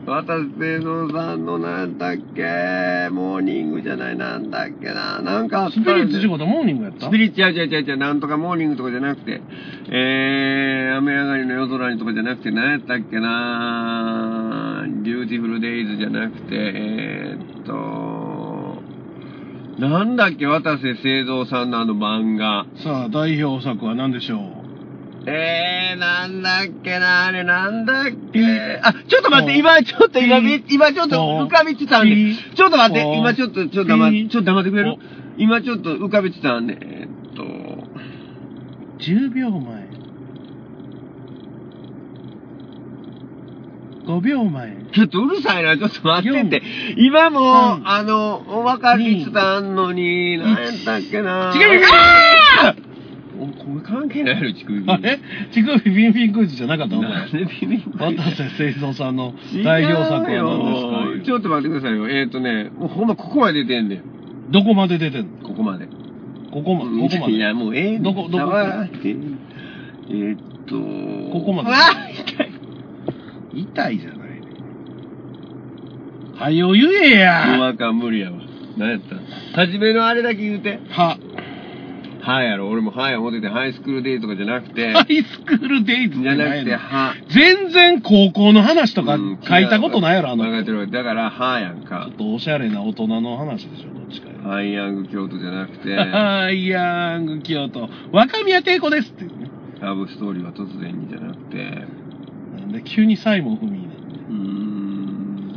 [0.03, 2.41] わたせせいぞうさんのなんだっけ？
[3.11, 5.21] モーニングじゃない、なんだっけな？
[5.21, 7.07] なんかあったスピリッツ仕事モーニングやった？
[7.07, 9.41] スピリッツ、違う違う違う違う、なんとかモーニングとかじゃなくて、
[9.89, 14.85] えー、雨上がりの夜空にとかじゃなくて、何やったっけな？
[15.03, 18.81] ビューティフルデイズじゃなくて、えーっと、
[19.79, 22.65] なんだっけ、渡瀬製造さんのあの漫画。
[22.83, 24.60] さあ、代表作は何でしょう？
[25.27, 28.79] えー、なんだっけな、あれなんだっけ？
[28.83, 32.15] あ、ちょっと待って、今ちょっと今、今ちょっと浮かびてたんで、
[32.55, 34.97] ちょっと待って、今ちょっと、ちょっと黙って、ちょっと黙ってくれる？
[35.37, 37.43] 今ちょっと浮かびてたんで、えーっと、
[39.03, 39.91] 10秒前。
[44.07, 44.75] 5秒前。
[44.93, 46.63] ちょっとうるさいな、ちょっと待ってって。
[46.97, 47.83] 今も、三。
[47.85, 51.53] あの、分かりてたのに、何やったっけな。
[51.55, 51.83] 違う
[52.63, 52.90] あー
[53.41, 54.83] おこれ関係ないやろ、乳首。
[54.91, 55.19] あれ？
[55.51, 57.01] 乳首ビンビンクイズじゃなかったの？
[57.01, 58.05] こなんでビビンれ。
[58.05, 61.25] 渡瀬製造さんの代表作は何ですか？
[61.25, 62.07] ちょっと待ってくださいよ。
[62.09, 64.51] えっ、ー、とね、もうほんまここまで出てんねん。
[64.51, 65.47] どこまで出てんの？
[65.49, 65.87] ここまで。
[66.51, 67.33] ここまで、ここまで？
[67.33, 68.27] いや、もうええどこ？
[68.29, 68.53] どこ？
[68.57, 70.75] えーっと、
[71.33, 71.69] ここまで？
[71.71, 72.51] あ痛い。
[73.63, 74.19] 痛いじゃない。
[76.35, 78.37] はよ言えもうかん、無理やわ。
[78.77, 79.15] 何やった？
[79.61, 80.79] 初めのあれだけ言うて。
[80.89, 81.17] は、
[82.21, 87.15] はやろ、俺もはや思ってて、ハイスクールデイとかじゃなくて、ハイスクールデイズじゃなくて、のは。
[87.29, 92.09] 全然高校の話とかうん書いたことないやろ、あの考えてるわだから、はやんっか。
[92.17, 94.35] とおしゃれな大人の話でしょ、どっちかよ。
[94.43, 99.49] ハイヤング京都じゃなくて、はい、ヤング京都、若宮帝子ですっていうね。
[99.79, 105.55] ラブストーリーは突然にじゃなくて、なんで急にサイモン踏みになるうーん。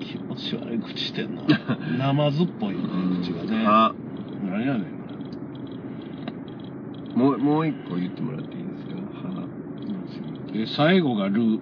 [0.00, 1.42] 気持ち悪い口してんな。
[1.98, 2.84] 生ずっぽいよね、
[3.22, 3.64] 口がね。
[3.66, 3.94] は、
[4.46, 4.86] 何やねん。
[7.24, 8.94] もう、もう一個言ってもらっていいですか
[9.28, 10.52] は。
[10.52, 11.58] で、最後がルー。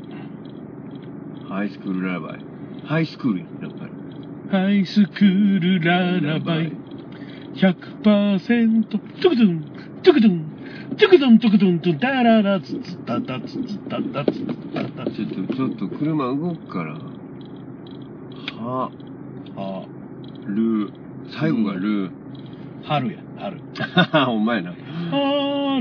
[1.49, 2.41] ハイスクールララバイ。
[2.85, 3.93] ハイスクールややっぱり。
[4.51, 6.73] ハイスクールララバイ。
[7.55, 8.89] 100%。
[8.89, 9.65] トゥクトゥン、
[10.03, 10.45] トゥクトゥン、
[10.99, 15.11] トゥクトゥン、トゥクトゥン、トゥン、ダララ、ツツタタ、ツツタタ、ツツタタ。
[15.13, 16.95] ちょっと、ちょっと車動くから。
[18.65, 18.91] は、
[19.57, 19.85] あ、
[20.47, 20.93] ルー。
[21.39, 22.11] 最後がルー。
[22.83, 23.61] 春や、春。
[24.27, 24.63] ほんまや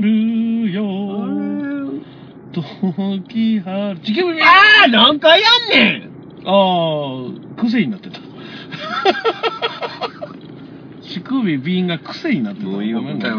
[0.00, 6.12] 春よ、あー何回やんねん
[6.44, 6.50] あ
[7.56, 8.18] あ、癖になってた。
[11.02, 12.66] 乳首瓶が癖になってた。
[12.68, 13.30] もういいよ、教えてくだ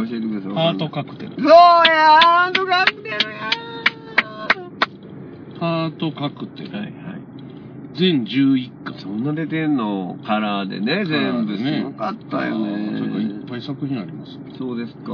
[0.42, 0.54] さい。
[0.54, 1.32] ハートカクテル。
[1.36, 1.54] そうや
[2.22, 3.20] ハートカクテルや
[5.60, 6.70] ハートカクテル。
[6.72, 6.94] はいはい。
[7.96, 9.00] 全11巻。
[9.00, 11.58] そんな出てんのカラーでね、全部。
[11.58, 13.34] すごかったよあーそれからいっね。
[13.50, 14.38] ぱい作品あります。
[14.58, 15.12] そうですか。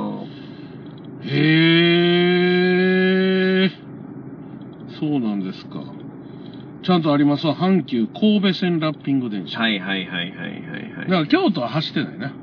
[1.24, 1.28] へ
[3.66, 3.72] え。
[5.00, 5.84] そうなんですか。
[6.84, 7.46] ちゃんとあります？
[7.48, 7.56] わ。
[7.56, 9.60] 阪急神戸線ラッピング電車。
[9.60, 10.38] はいはいはいはいはいだ
[11.00, 11.08] はい。
[11.08, 12.34] から京都は走ってないな。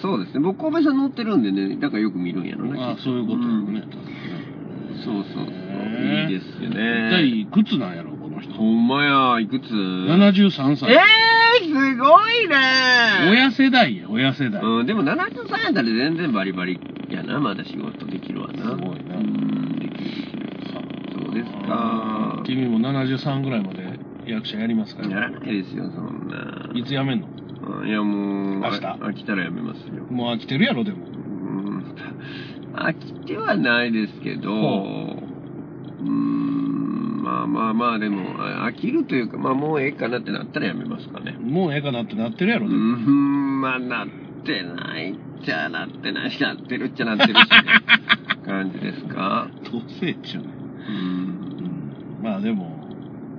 [0.00, 0.40] そうですね。
[0.40, 2.78] 僕、神戸さん乗ってるんでね、だからよく見るんやろね。
[2.80, 3.62] ああ、そういうことだよね。
[3.62, 3.82] 多分ね
[5.04, 5.44] そうそうそう。
[5.44, 5.46] い
[6.24, 7.08] いですよ一ね。
[7.10, 8.52] 体いくつなんやろ、この人。
[8.54, 10.92] ほんまや、いくつ？73歳。
[10.92, 12.56] えー、すごいね
[13.30, 14.62] 親世代や、親世代。
[14.62, 16.78] うん、でも73やったら全然バリバリ
[17.14, 18.54] やな、まだ仕事できるわな。
[18.58, 20.48] すごいなうん、できるできる。
[21.12, 22.42] そうですか。
[22.44, 25.30] 君も73ぐらいまで役者やりますかやらら。
[25.40, 26.70] ないですよ、そんな。
[26.74, 27.28] いつ辞めんの？
[27.80, 30.04] うんいや、もう、明日あ飽きたらやめますよ。
[30.10, 31.06] もう飽きてるやろ、でも。
[31.06, 31.84] うん
[32.74, 35.16] 飽きてはないですけど、ほ
[36.00, 41.36] うーん、まあまあまあ、でも、あ飽きるというか、まあもうええかなってなったらやめますかね。
[41.40, 42.82] もうええかなってなってるやろ、うでも。
[42.96, 44.08] ん、まあなっ
[44.44, 47.44] てないっちゃなってないし、なってるっちゃなってるし、ね、
[48.46, 49.48] 感じですか？
[49.70, 50.48] どうせっちゅうね。
[50.88, 50.96] うん。
[50.96, 50.98] う
[52.20, 52.22] ん。
[52.22, 52.74] まあでも、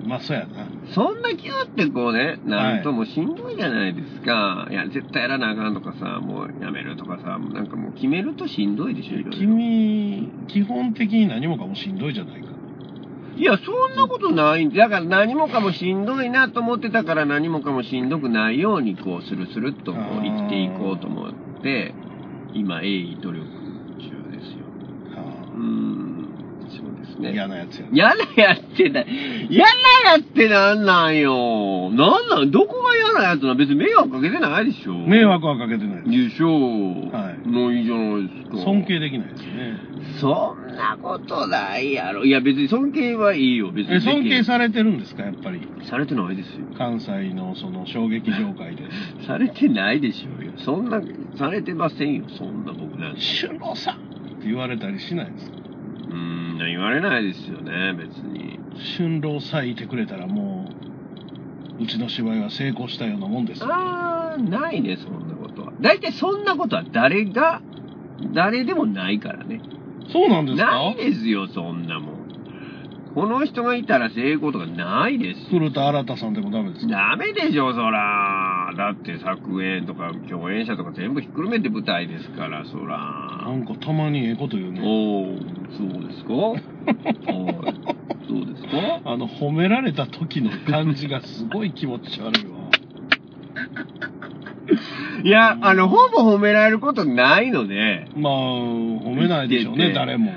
[0.06, 0.68] まあそうやな。
[0.88, 4.68] そんな気はってこうね、なんともしんどいじゃないですか。
[4.70, 12.46] い、や、絶対やらなあかんとかさ、もうやめるとかさ、なんかもう決めるとしんどいでしょ、君、基本的に何もかもしんどいじゃないか。
[13.38, 21.34] いや、そんなことないんだから何もかもしんどいなと思ってたから何もかもしんどくないようにこう、スルスルっとこう生きていこうと思っ
[21.66, 22.00] て、
[22.54, 23.50] 今、鋭意努力
[23.98, 24.78] 中ですよ。
[25.54, 26.36] うーん、
[26.68, 27.32] そうですね。
[27.34, 27.86] 嫌なやつや。
[27.92, 29.02] 嫌なやつってな、
[29.50, 31.90] 嫌なやつってなんなんよ。
[31.92, 33.56] なんなん、どこが嫌なやつなの？
[33.56, 34.94] 別に迷惑かけてないでしょ。
[34.94, 37.12] 迷惑はかけてないででしょう。
[37.16, 38.58] はいもういいじゃないですか。
[38.58, 38.64] す。
[38.64, 39.78] 尊敬できないですね。
[40.20, 42.26] そんなことないやろ。
[42.26, 43.96] いや、別に尊敬はいいよ、別に。
[43.96, 45.62] え、尊敬されてるんですか、やっぱり。
[45.84, 46.66] されてないですよ。
[46.78, 48.84] 関西のその衝撃業界で。
[49.28, 50.52] されてないでしょうよ。
[50.58, 51.02] そんな、
[51.38, 53.22] されてませんよ、そんな僕なんて。
[53.22, 53.98] 春郎さんっ
[54.42, 55.58] て言われたりしないんですか？
[56.16, 56.22] うー
[56.56, 58.60] ん、言われないですよね、別に。
[58.98, 60.68] 春郎さえいてくれたらも
[61.80, 63.68] う、うちの芝居は成功したようなもんですよ。
[63.72, 65.74] あー、ないね、そんなことは。
[65.82, 67.62] 大体そんなことは誰が、
[68.34, 69.60] 誰でもないからね。
[70.12, 70.66] そうなんですか？
[70.72, 72.25] ないですよ、そんなもん。
[73.16, 75.48] この人がいたら成功とかないですよ。
[75.60, 76.92] 古田新太さんでもダメですか？
[76.92, 78.74] ダメでしょ、そら。
[78.78, 83.52] だって作演とか共演者とか全部ひっくるめて舞台ですから、そなら。
[83.56, 84.82] んかたまにええこと言うね。
[84.84, 85.38] おー、
[85.78, 86.34] そうですか？
[86.34, 86.64] はい。
[88.28, 88.70] そうですか？
[89.06, 92.58] あの、褒められた時の感じがすごい気持ち悪いわ。
[95.24, 98.08] いや、あの、ほぼ褒められることないので。
[98.18, 100.34] まあ、褒めないでしょうね、誰も。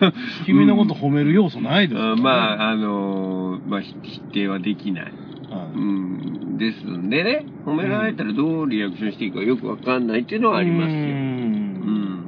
[0.46, 5.12] 君のこと褒める要素ないですよ、うんまあ、あのーまあ、ひ否定はできない。
[5.50, 10.98] あうん、ですんでね、褒められたらどうリアクションしていいかよくわかんないっていうのはありますよ。
[10.98, 12.24] ううんん。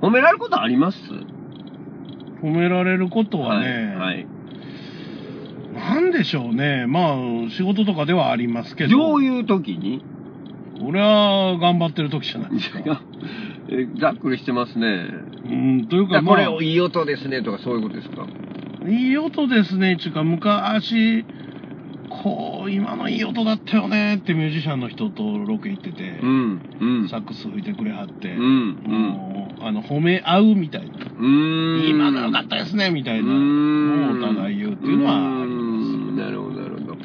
[0.00, 0.98] 褒められることあります？
[2.42, 4.14] 褒められることはね、はい。
[4.16, 4.26] はい
[5.74, 6.86] なんでしょうね。
[6.86, 8.96] まあ、仕事とかではありますけど。
[8.96, 10.02] どういう時に？
[10.80, 13.02] 俺は頑張ってる時じゃないですか。
[13.70, 15.06] えざっくりしてますね。
[15.44, 18.26] うん、というか、だこれ、まあ、いい音ですねとかそういうことですか？
[18.88, 21.24] いい音ですね、ちゅうか、昔、
[22.08, 27.08] こう、今のいい音だったよねってミュージシャンの人とロケ行ってて、うん、うん。
[27.08, 28.92] サックス吹いてくれはって、うん、うん。
[28.92, 30.96] もう、あの、褒め合うみたいな。
[31.18, 36.96] 今の良かったですね、みたいなのをお互い言うっていうのはありますなるほど、なるほど。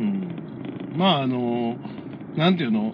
[0.00, 0.92] うん。
[0.96, 1.76] まあ、あの、
[2.36, 2.92] なんていうの、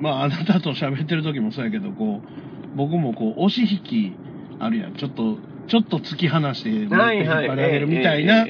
[0.00, 2.28] まあ、あなたと喋ってる時もそうやけど、こう、
[2.76, 4.12] 僕もこう、押し引き
[4.60, 4.94] あるやん。
[4.94, 8.46] ちょっと、ちょっと突き放して、引っ張り上げるみたいな、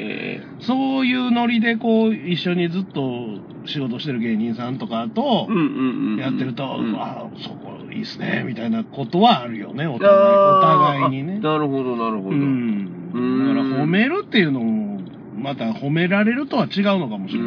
[0.60, 5.48] そういうノリで、こう、一緒にずっと仕事してる芸人さんとかと。
[6.18, 9.98] やってると、うんあそこいいっすね、みたいなことはあるよね、お互い。
[9.98, 11.38] お互いにね。
[11.38, 12.28] なるほど、なるほど。
[12.30, 12.82] ううん。
[13.14, 13.54] ん。
[13.54, 15.00] だから褒めるっていうのも、
[15.38, 17.46] また褒められるとは違うのかもしれな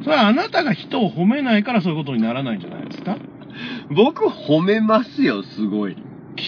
[0.00, 3.16] いそれはあなたが人を褒めないからそういうことにならないんじゃないですか？
[3.90, 5.96] 僕褒めますよ、すごい。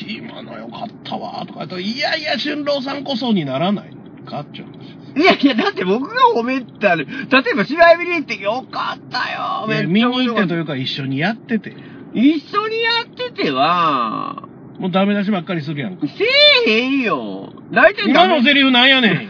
[0.09, 5.21] 今のよかったわとか言うと、いやいや、春郎さんこそにならないのかっていう話です。
[5.21, 11.77] いやいや、だって僕が褒めたら、例えば芝居見に行ってよかったよ、めっちゃ見に行ってというか一緒にやってて、
[12.15, 14.45] 一緒にやってては、
[14.79, 16.07] もうダメ出しばっかりするやんか。
[16.07, 16.25] せ
[16.67, 17.53] えへんよ。
[17.71, 19.29] 大体今のセリフなんやねん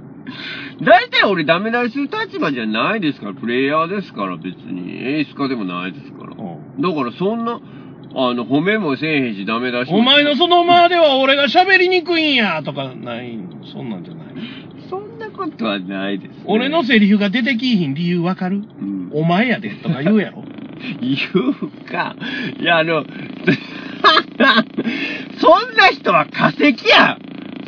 [0.82, 5.04] 大体俺ダメ出しする立場じゃないですから、プレイヤーですから別に。
[5.04, 6.34] 演出家でもないですから。
[6.80, 7.60] だからそんな、
[8.12, 9.92] あの、褒めもせえへんし、ダメ出し。
[9.92, 13.38] もお前のその間では俺が喋りにくいんやとかない
[13.72, 14.26] そんなんじゃない。
[14.88, 16.42] そんなことはないです、ね。
[16.46, 18.56] 俺のセリフが出てきいひん理由わかる？
[18.80, 20.42] うん、お前やでとか言うやろ？
[21.00, 21.16] 言
[21.62, 22.16] うか。
[22.60, 23.04] いや、あの、
[25.40, 27.18] そんな人は化石や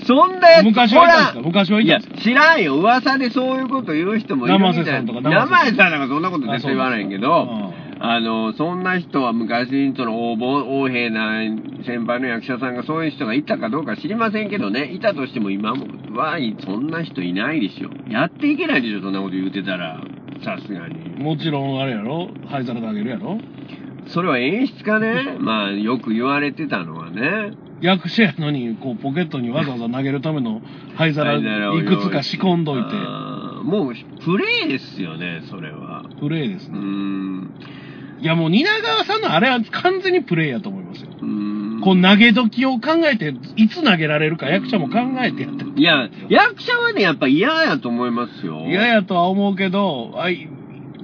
[0.07, 1.41] そんなやつ昔はいたんですか？
[1.43, 2.75] 昔はいたんですか、知らんよ。
[2.77, 5.71] 噂でそういうこと言う人もいるみたい生瀬さんとか生生瀬さん。
[5.71, 7.73] 瀬さんなんかそんなこと絶対言わないけど、
[8.05, 11.41] あの、そんな人は昔、その、応募、横柄な
[11.87, 15.87] 先輩の役者さんがそういう人がいたかどうか知りませんけどね、いたとしても今も
[16.17, 17.91] は、そんな人いないでしょ。
[18.11, 20.03] やっていけないでしょ、そんなこと言うてたら。
[20.45, 21.11] さすがに。
[21.23, 23.39] もちろんあれやろ灰皿であげるやろ
[24.09, 30.61] それは演出家ね、 まあ、よく言われてたのはね、役者やのに、こう、ポケットにわざわざ投げるための
[30.97, 31.43] 灰皿い
[31.85, 32.95] くつか仕込んどいて、
[33.63, 36.05] もう、プレイですよね、それは。
[36.19, 36.79] プレイですね。
[36.79, 37.51] ん。
[38.23, 41.11] いやもう、蜷川さんのあれは完全にプレイやと思いますよ。
[41.83, 45.73] こう、投げ時を考えて、いつ投げられるか役者も考えてやってる。
[45.75, 48.65] いや、役者はね、やっぱ嫌やと思いますよ。
[48.69, 50.49] 嫌やとは思うけど、あい、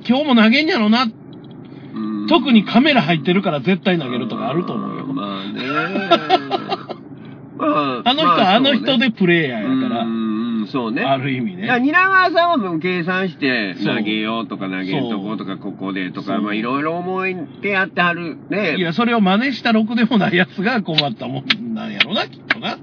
[0.08, 1.02] 今日も投げんやろな。
[1.02, 5.06] うん特にカメラ入ってるから絶対投げるとかあると思うよ。
[5.06, 5.62] まあね。
[7.56, 10.37] まあ の人はあの人でプレイヤーやから、うん、
[10.70, 11.02] そうね。
[11.02, 11.86] ある意味いや、ね。
[11.86, 18.76] 蜷川さんはもう計算して、投げようとか投げんとことか、ここでとか、まあいろいろ思いてやってはるね。
[18.76, 22.78] いや、それを真似したろくでもないやつが困ったもんなんやろな、きっとな。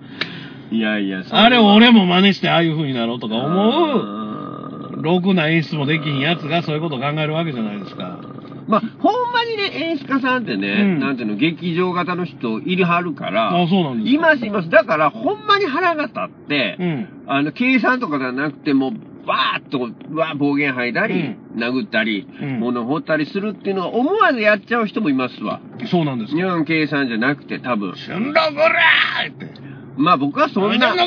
[0.71, 8.19] いやいや、そあれを俺も真似してああいう風になろうとか思う、思ろくな演出もできひんやつがそういうことを考えるわけじゃないですか。
[8.67, 14.29] まあ、ほんまにね、演出家さんってね、うんなんていうの、劇場型の人いるはるから、あ、そうなんですか。
[14.31, 14.69] いますいます。
[14.69, 17.07] だから、ほんまに腹が立って、うん。
[17.27, 18.91] あの、計算とかじゃなくても、
[19.25, 19.81] バーッと、
[20.15, 25.61] わー暴言吐いたり、殴ったり、うん物掘ったりするっていうのは思わずやっちゃう人もいますわ。
[25.89, 26.37] そうなんですか。
[26.37, 27.93] 日本計算じゃなくて多分。
[27.93, 29.64] 春郎こらーって。
[29.97, 30.99] まあ僕はそんな、うん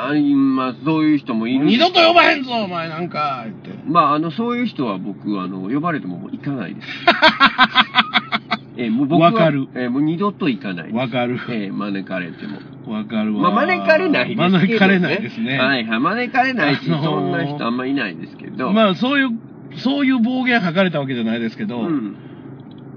[0.00, 1.64] あいまあそういう人もいる。
[1.66, 3.70] 二度と呼ばへんぞ、お前なんか、って。
[3.86, 6.86] まああの、そういう人は僕、あの、呼ばれても行かないです。
[8.76, 10.96] えーもう僕はわかるえーもう二度と行かないです。
[10.96, 11.38] わかる。
[11.48, 12.60] えー招かれても。
[12.92, 13.50] わかるわ。
[13.52, 14.58] まあ招かれないですけど、ね。
[14.60, 15.58] 招かれないですね。
[15.58, 16.00] はいはい。
[16.00, 18.72] 招かれないし、あのーそんな人あんまいないですけど。
[18.72, 19.30] まあ、そういう、
[19.76, 22.16] そういう暴言吐かれたわけじゃないですけど、うん。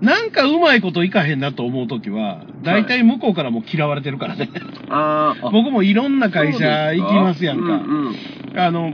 [0.03, 4.49] なんかうまいこといかへんなと思うときは、大体向こうからも嫌われてるからね。
[4.89, 7.63] あーあ、僕もいろんな会社行きますやんか。
[7.63, 8.15] うんうん
[8.55, 8.93] あの、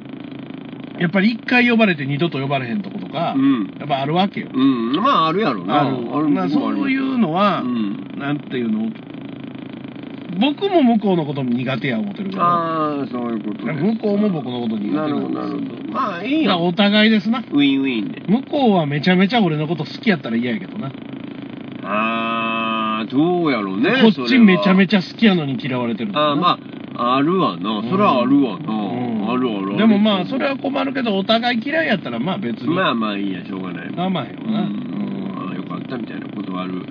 [1.00, 4.50] やっぱり一回呼ばれて二度と呼ばれへんとことか、うんやっぱあるわけよ。
[4.54, 4.94] うん。
[4.98, 5.82] まあ、あるやろな。
[5.82, 6.30] ある。
[6.30, 8.14] まあ、そういうのは、うん。
[8.18, 8.92] なんていうの、
[10.40, 13.66] 僕も向こうのこと苦手や思ってるけど、ああ、そういうこと。
[13.66, 15.94] 向こうも僕のこと苦手なるほど、なるほど。
[15.94, 16.66] まあ、いいよ。
[16.66, 17.40] お互いですな。
[17.40, 18.22] ウィンウィンで。
[18.28, 20.92] 向こうはめちゃめちゃ俺のこと好きやったら嫌やけどな。
[21.84, 23.92] ああ、どうやろうね。
[24.02, 26.60] こっちめちゃめちちゃ好きやのに嫌われてるああ、ま
[26.96, 27.82] あ、あるわな。
[27.90, 28.74] それはあるわな。
[28.74, 29.78] うんあるある。
[29.78, 32.74] でもまあ、それは困るけど、お互い嫌いやったらまあ別に。
[32.74, 33.90] まあまあいいや、しょうがない。
[33.90, 34.62] 我慢よな。
[34.62, 35.50] うん。
[35.50, 36.86] ああ、よかったみたいな断る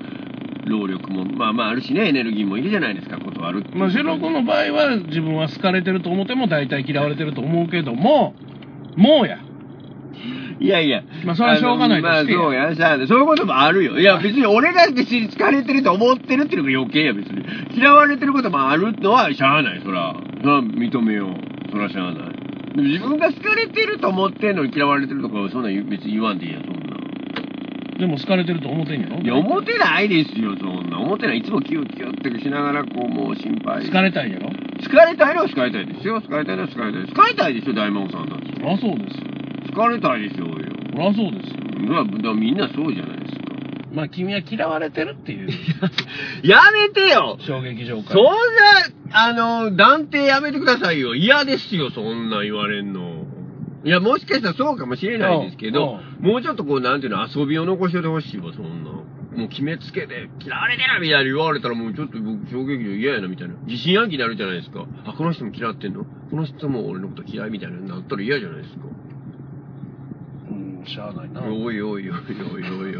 [0.69, 8.35] 労力も、まあまああるしね、エネルギーもいるじゃないですか、断るまあ、シロ君の場合は自分は好かれてると思っても大体嫌われてると思うけども、
[8.97, 9.39] もうや。
[10.61, 11.03] いやいや。
[11.25, 13.99] まあそれはしょうがないとまあそうや、しゃあないそういうこともあるよ。
[13.99, 17.45] いや別に俺が別に疲れてると思ってるっていうのが余計や別に。
[17.77, 20.17] 嫌われてることもあるのはしゃあない、そら。
[20.43, 21.71] そら認めよう。
[21.71, 22.39] そらしゃあない。
[22.83, 26.88] 自分が好かれてると思ってんのに嫌われてるとかそんなん別に言わんでいいやん、そんな。
[27.99, 29.19] でも好かれてると思ってんやろ？
[29.19, 31.01] いや、思ってないですよ、そんな。
[31.01, 31.39] 思ってない。
[31.39, 33.87] いつもキュッキュッってしながら、こう、もう心配。
[33.87, 34.51] 好かれたいんやろ？
[34.51, 34.55] 好
[34.91, 36.23] かれたいのは好かれたいですよ。
[36.23, 37.07] 好かれたいのは好かれたい。
[37.09, 38.53] 好かれたいでしょ、大魔王さんなんて。
[38.55, 39.27] そりゃそうですよ。
[39.75, 40.55] 好かれたいでしょうよ。
[40.55, 41.59] そりゃそうですよ。
[41.89, 43.39] うわ、だからみんなそうじゃないですか。
[43.93, 45.49] まあ君は嫌われてるっていう
[46.43, 48.31] やめてよ衝撃場そんな、
[49.13, 51.15] あの、断定やめてくださいよ。
[51.15, 53.18] 嫌ですよ、そんな言われんの。
[53.85, 58.91] いや、もしかしたらそうかもしれないですけど、もうちょっとこう、なんていうの、遊びを残しててほしいわ、そんな。
[58.91, 63.55] もう決めつけて、嫌われてるみたいに言われたらもうちょっと僕衝撃場嫌やなみたいな。
[63.67, 64.85] 疑心暗鬼になるじゃないですか。
[65.05, 66.05] あ、この人も嫌ってんの？
[66.05, 68.81] この人も俺のこと嫌いみたいになったら嫌じゃないですか。
[70.51, 71.43] うん、しゃあないな。
[71.43, 72.19] おいおいおいおい
[72.53, 72.99] おいおい。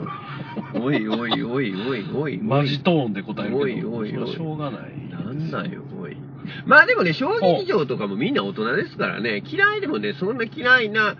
[0.81, 2.39] おいおいおいおいおい。
[2.39, 5.09] マジトーンで答えるけど、おいおいおいしょうがない。
[5.11, 6.17] なんだよ、おい。
[6.67, 11.17] まあでもね、小劇場とかもみんな大人ですからね、嫌いでもね、そんな嫌いな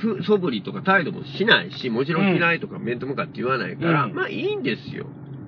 [0.00, 5.06] ふ素振りとか態度もしないし、もちろん嫌いとか面と向かって言わないから、うんまあいいんですよ。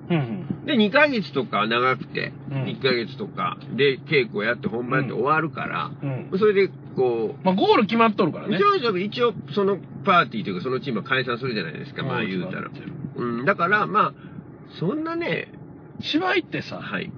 [0.09, 5.91] うんで、2ヶ月とか長くて、うん1ヶ月とかで稽古やって本番やって終わるから。
[6.37, 8.63] それでこう、まあゴール決まっとるからね一。
[8.63, 12.69] 応、一応、そのパーティーというか、そのチームは解散するじゃないですか、まあ言うたら。
[13.17, 14.13] うん、だから、まあ、
[14.79, 15.51] そんなね、
[16.01, 17.11] 芝居ってさ、はい、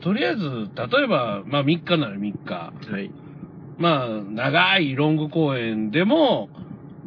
[0.00, 2.54] とりあえず、例えば、まあ3日なら3日。
[2.90, 3.10] はい。
[3.78, 6.50] まあ、長いロング公演でも、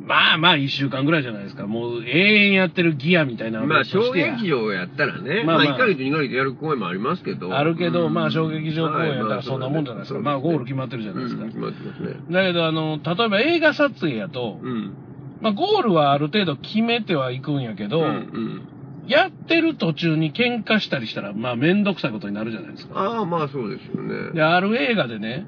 [0.06, 1.66] まあまあ1週間ぐらいじゃないですか。
[1.66, 7.56] もう永遠やってるギアみたいなのまあ、小劇場やったらね、まあ、まあまあ1ヶ月、2ヶ月やる公演もありますけど。
[7.56, 10.20] あるけど、うんまあ小劇場公演やったらはいそんなもんじゃないですか。
[10.20, 11.44] まあゴール決まってるじゃないですか。
[11.44, 12.16] うん決まってますね。
[12.32, 14.94] だけど、あの、例えば映画撮影やと、うん。
[15.42, 18.62] まあゴールはある程度決めてはいくんやけど、うんうん。
[19.08, 23.00] やってる途中に喧嘩したりしたら、まあめんどくさいことになるじゃないですか。
[23.00, 24.32] ああ、まあそうですよね。
[24.34, 25.46] で、ある映画でね、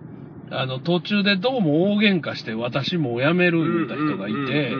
[0.52, 4.76] あの、途中でどうも大喧嘩して私もう辞める言うた人がいて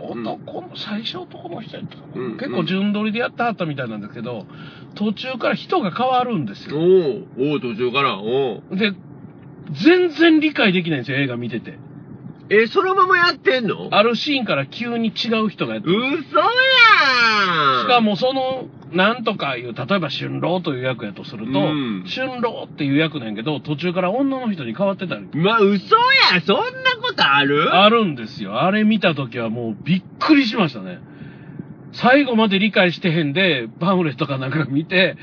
[0.00, 1.96] 男の、最初男の人やった
[2.38, 4.46] 結構順取りでやってはったみたいなんですけど、
[4.94, 6.78] 途中から人が変わるんですよ。
[6.78, 8.92] おお途中から、おおで、
[9.72, 11.78] 全然理解できないんですよ、映画見てて。
[12.50, 13.88] え、そのままやってんの？
[13.90, 15.98] あるシーンから急に違う人がやってる。
[15.98, 16.18] 嘘やん
[17.82, 25.26] しか、もその、なんとかいう、例えば春郎という役やとすると、うん春郎っていう役なんやけど、途中から女の人に変わってたり。
[25.34, 26.62] まあ、嘘やそんな
[27.02, 27.74] ことある？
[27.74, 28.62] あるんですよ。
[28.62, 31.00] あれ見たときはもうびっくりしましたね。
[31.92, 35.16] 最後まで理解してへんで、パンフレットかなんか見て、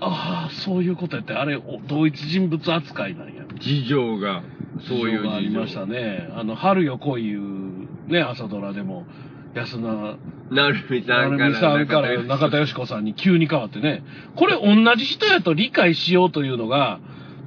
[0.00, 3.44] ああ、そういうことやって、あれ、お同一人物扱いなんや。
[3.60, 4.42] 事情が、
[4.88, 6.28] そういうがありましたね。
[6.34, 9.06] あの、春よ来いいう、ね、朝ドラでも、
[9.54, 10.16] 安名、
[10.50, 11.48] なるみさんから。
[11.48, 14.02] 成美さんから中田喜子さんに急に変わってね。
[14.36, 17.00] これ同じ人やと理解しようというのが、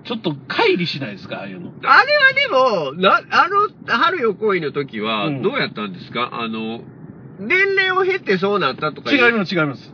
[0.05, 1.71] ちょっと乖離しないですか、ああいうの。
[1.83, 6.81] あれはでも、な、あの、春よ恋の時は、うんどうやったんですか、あの、
[7.39, 9.93] 年齢を経てそうなったとか違います、違います。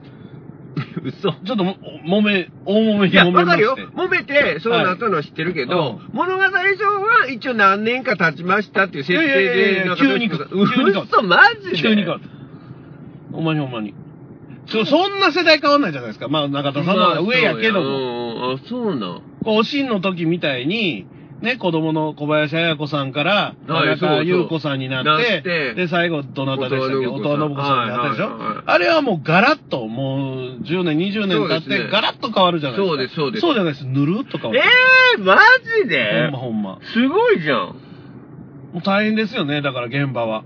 [1.04, 1.32] 嘘。
[1.32, 3.40] ちょっとも、もめ、大揉めいや、に揉め。
[3.40, 3.78] わかるよ。
[3.96, 12.28] 揉めて、そうなったのは知ってるけど、はい物語上は一応何年か経ちましたっていう設定いやいやいやいで、や急にか急に変わった嘘、マジで急に変わった。
[13.34, 13.94] ほんまにほんまに。
[14.68, 16.28] そそんな世代変わんないじゃないですか。
[16.28, 18.36] まあ、中田さんの方が上やけども。
[18.36, 18.54] も。
[18.54, 19.22] あ、そうなん。
[19.44, 21.08] こう、おしんの時みたいに、
[21.42, 25.06] ね、子供の小林彩子さんから、田中優子さんになっ
[25.42, 27.08] て、で、最後、どなたでしたっけ？
[27.08, 32.90] 音羽信子さんになったでしょ、あれはもうガラッと、もう10年、20年経って、ガラッと変わるじゃないですか。
[32.90, 33.88] そうですそうですそうじゃないです。
[33.88, 34.60] ぬるっと変わえ
[35.18, 35.24] る。
[35.24, 36.80] ー、マジほでんまほんま。
[36.94, 37.60] すごいじゃん。
[38.74, 40.44] もう大変ですよね、だから現場は。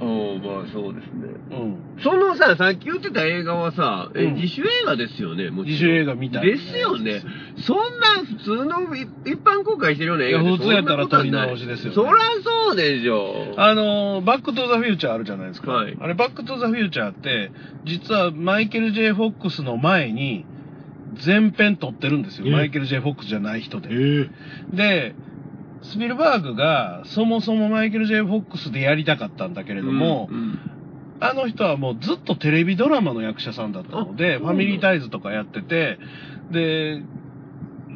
[0.00, 1.31] おまあそうですね。
[1.52, 2.00] うん。
[2.02, 7.22] そのさ、さっき言ってた映画はさ、えうん自主映画ですよね、もちろん自主映画みたいなですよね。
[7.58, 12.12] そんな普通の一一般公開してるような映画いやで普通やったら撮り直しですよねそりゃ
[12.66, 13.54] そうでしょ。
[13.56, 15.72] あのー、バックトゥザフューチャーあるじゃないですか。
[15.72, 17.52] はいあれ、バックトゥザフューチャーって、
[17.84, 20.44] 実はマイケル・ J・ フォックスの前に、
[21.14, 22.46] 全編撮ってるんですよ。
[22.48, 23.88] えマイケル・ J・ フォックスじゃない人で。
[23.90, 24.30] え
[24.72, 25.14] で、
[25.82, 30.58] スピルバーグが、そもそもマイケル・ J・ フォックスでやりたかったんだけれども、うんうん
[31.22, 35.98] あの人はもうずっとテレビドラマの役者さんだったので、あファミリータイズとかやってて、
[36.50, 37.02] で、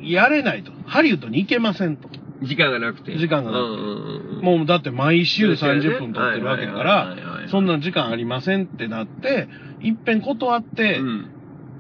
[0.03, 0.73] やれないと。
[0.87, 2.09] ハリウッドに行けませんと。
[2.43, 3.19] 時間がなくて。
[3.19, 7.17] 時間がなくてうんうんうんもうだって毎週そうですよね30分撮ってるわけだから
[7.51, 9.49] そんな時間ありませんってなって、
[9.81, 11.31] いっぺん断ってうん。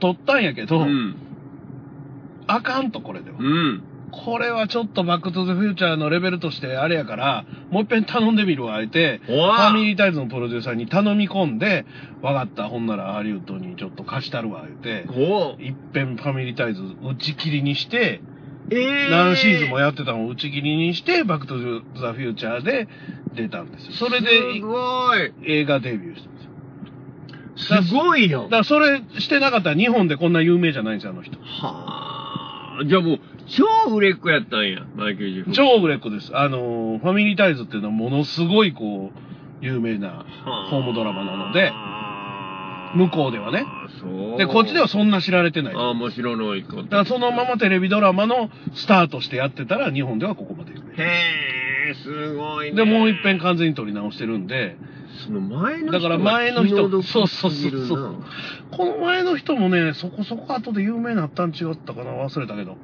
[0.00, 1.16] 撮ったんやけど、うん。
[2.46, 3.42] あかんとこれではう。
[3.42, 3.82] ん。
[4.12, 11.84] これはちょっとバックトゥザフューチャーのレベルとしてあれやから、もう一遍頼んでみるわ、あえて、ファミリータイズのプロデューサーに頼み込んで、
[12.22, 18.20] わかった、ほんならハリウッドにちょっと貸したるわ、言うて、おいっぺんファミリータイズ打ち切りにして、
[18.70, 22.88] えー、何シーズンもやってたのを打ち切りにして、バックトゥザフューチャーで
[23.34, 23.92] 出たんですよ。
[23.92, 25.32] それですごい。
[25.44, 26.40] 映画デビューしたんで
[27.62, 27.82] すよ。
[27.82, 28.48] すごいよだ。
[28.48, 31.38] からそれしてなかったら日本でこんな有名じゃないんですよ、あの人。
[31.38, 32.84] はあ。
[32.84, 35.52] じゃあもう、超売れっ子やったんや、マイケル・ジェフ。
[35.52, 36.36] 超売れっ子です。
[36.36, 40.26] あのー、ファミリータイズっていうのはものすごいこう、有名な
[40.70, 41.72] ホームドラマなので、
[42.94, 43.64] 向こうではね。
[44.38, 45.74] で、こっちではそんな知られてない。
[45.74, 46.82] ああ、面白いこと。
[46.84, 51.04] だからそのままテレビドラマのスタートしてやってたら日本ではここまで有名。
[51.04, 52.76] へえ、すごいね。
[52.76, 54.76] で、もう一遍完全に撮り直してるんで、
[55.24, 58.16] その前の人だから前の人、がそうそうそうそう。
[58.70, 62.76] この前の人もね、そこそこ後で有名になったん違ったかな忘れたけど。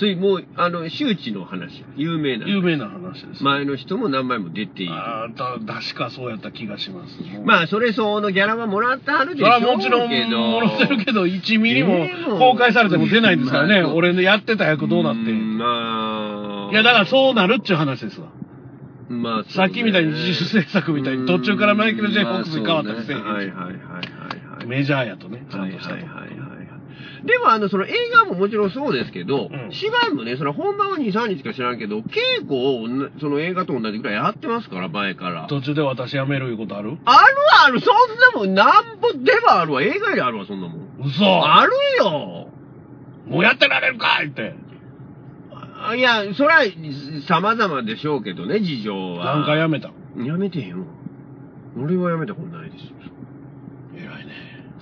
[0.00, 1.84] それもう、あの、周知の話。
[1.94, 2.46] 有名な。
[2.46, 3.44] 有名な話です。
[3.44, 4.94] 前の人も何枚も出ている。
[4.94, 7.18] あーだ、確かそうやった気がします。
[7.44, 9.68] まあ、それ相応のギャラはもらってはるでしょうけど。
[9.68, 12.06] はもちろん、もらってるけど、1ミリも
[12.38, 13.82] 公開されても出ないんですからね。
[13.82, 15.32] まあ俺のやってた役どうなって。
[15.32, 16.72] んまあ。
[16.72, 18.28] いや、だからそうなるっていう話ですわ。
[19.10, 24.66] まあ、ねさっきみたいに自主制作みたいに途中からマイケル・ジェイ・フォックスに変わったりせえへんまあねはいはいはいはいはい。
[24.66, 26.39] メジャーやとね、ちゃんとしたとはいはいはい。
[27.24, 35.46] でもあの、その映画ももちろんそうですけど、うん芝居もね、その本番は2、3日しか知らんけど、稽古をその映画と同じぐらいやってますから、前から。
[35.48, 36.96] 途中で私辞めるいうことある？
[37.04, 39.82] あるある、そんなもん、なんぼでもあるわ。
[39.82, 40.88] 映画よりあるわ、そんなもん。
[41.04, 42.48] 嘘あるよ
[43.26, 44.54] もうやってられるかいって。
[45.82, 46.64] あいや、それは
[47.26, 49.36] 様々でしょうけどね、事情は。
[49.36, 49.90] 何回辞めた？
[50.16, 50.86] のやめてへんわ。
[51.78, 52.90] 俺はやめたことないですよ。
[53.96, 54.32] 偉いね。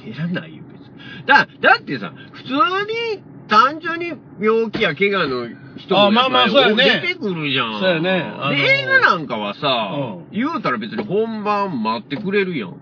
[0.07, 1.27] いらないよ、別に。
[1.27, 7.81] だ、だってさ、普通に、単純に病気や怪我の人もあまあまあそうやね出てくるじゃん。
[7.81, 12.77] そうやねあので、映画なんかはさ、うん言うたら別に本番待ってくれるやん。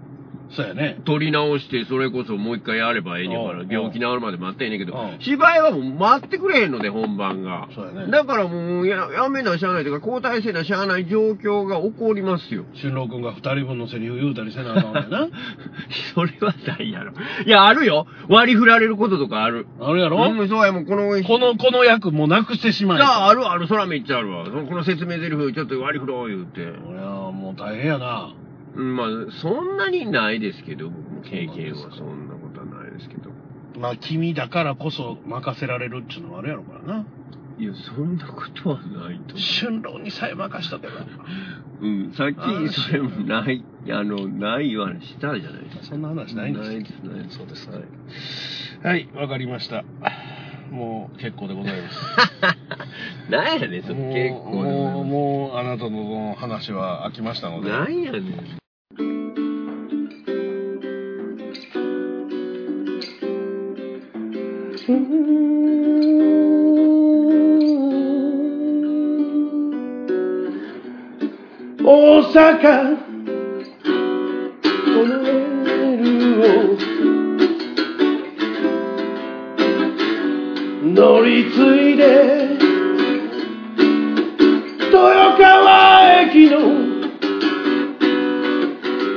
[0.51, 1.01] そうやね。
[1.05, 7.69] 撮り直して、それこそもう一回やればええねんから、うん病気治るまで待ってええねんけどうん、芝居はもう待ってくれへんので、本番が。
[7.75, 8.11] そうやね。
[8.11, 12.65] だからもうや、やめなしゃあないというか、交代せなしゃあない状況が起こりますよ。
[12.75, 15.29] 俊郎くんが二人分のセリフ言うたりせなあかんわけな。
[16.15, 17.13] それはないやろ。
[17.45, 18.07] いや、あるよ。
[18.29, 19.67] 割り振られることとかある。
[19.81, 22.99] あるやろ、うん、そうや、もうこの、この、この役もうなくしてしまえ。
[22.99, 24.45] いや、あるある、そらめっちゃあるわ。
[24.45, 26.61] この説明台詞ちょっと割り振ろう言うて。
[26.61, 28.33] いや、もう大変やな。
[28.77, 29.07] うん、まあ、
[29.41, 30.91] そんなにないですけど、
[31.25, 33.31] 経験はそんなことはないですけど。
[33.79, 37.07] まあ、君だからこそ任せられるっていうのもあるやろからな。
[37.59, 40.93] いや、そんなことはないと春郎にさえ任しとけば。
[41.81, 45.85] うん、さっきそれもない、あの、ない言われしたじゃないですか。
[45.85, 47.39] そんな話ないんですないです、ないです。
[47.39, 47.83] そうですはい
[48.83, 49.85] はい、わかりました。
[50.71, 51.99] もう結構でございます。
[53.31, 57.71] なんやねん、その結構もう、でもう、あなたの話は飽きましたので。
[57.71, 58.23] なんやねん。
[64.89, 64.93] 大
[72.31, 72.97] 阪。
[73.83, 76.79] このレールを
[80.95, 81.57] 乗り継
[81.91, 82.05] いで。
[84.87, 86.55] 豊川駅の。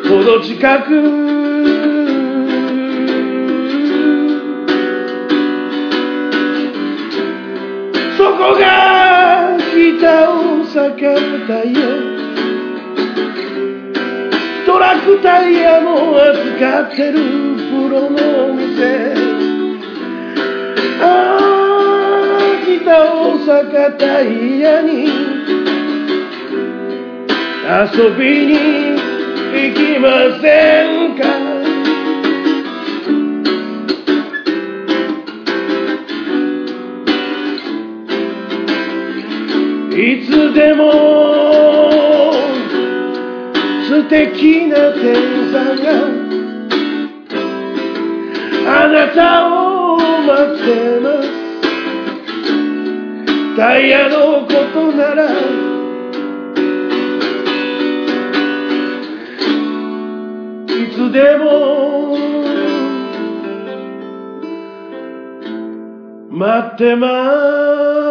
[0.09, 1.28] ほど近く。
[11.01, 11.79] 大阪タイヤ
[14.65, 17.19] トラックタイヤも扱ってる
[17.55, 19.13] プロのお店。
[21.01, 25.07] ああ北大阪タイヤに。
[27.69, 28.53] 遊びに
[29.53, 30.05] 行きま
[30.41, 30.45] せ
[31.13, 31.38] んか？
[40.29, 40.91] つでも
[43.87, 45.89] 素敵な天才が
[48.67, 51.29] あなたを待ってます。
[53.57, 55.31] タイヤのことなら
[60.67, 62.15] いつでも
[66.29, 67.07] 待ってま
[68.05, 68.08] す。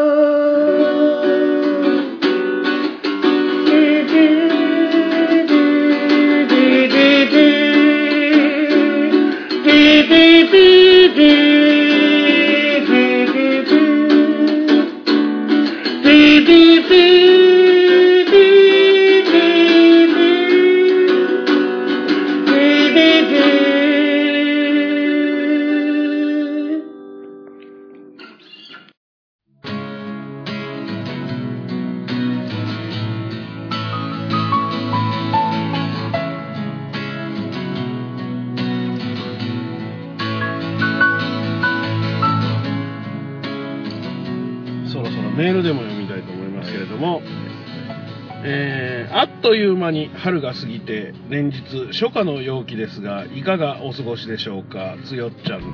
[50.12, 55.66] に春が過ぎて連日初夏の陽気ですがいかがお過ごしでしょうかつよっちゃんで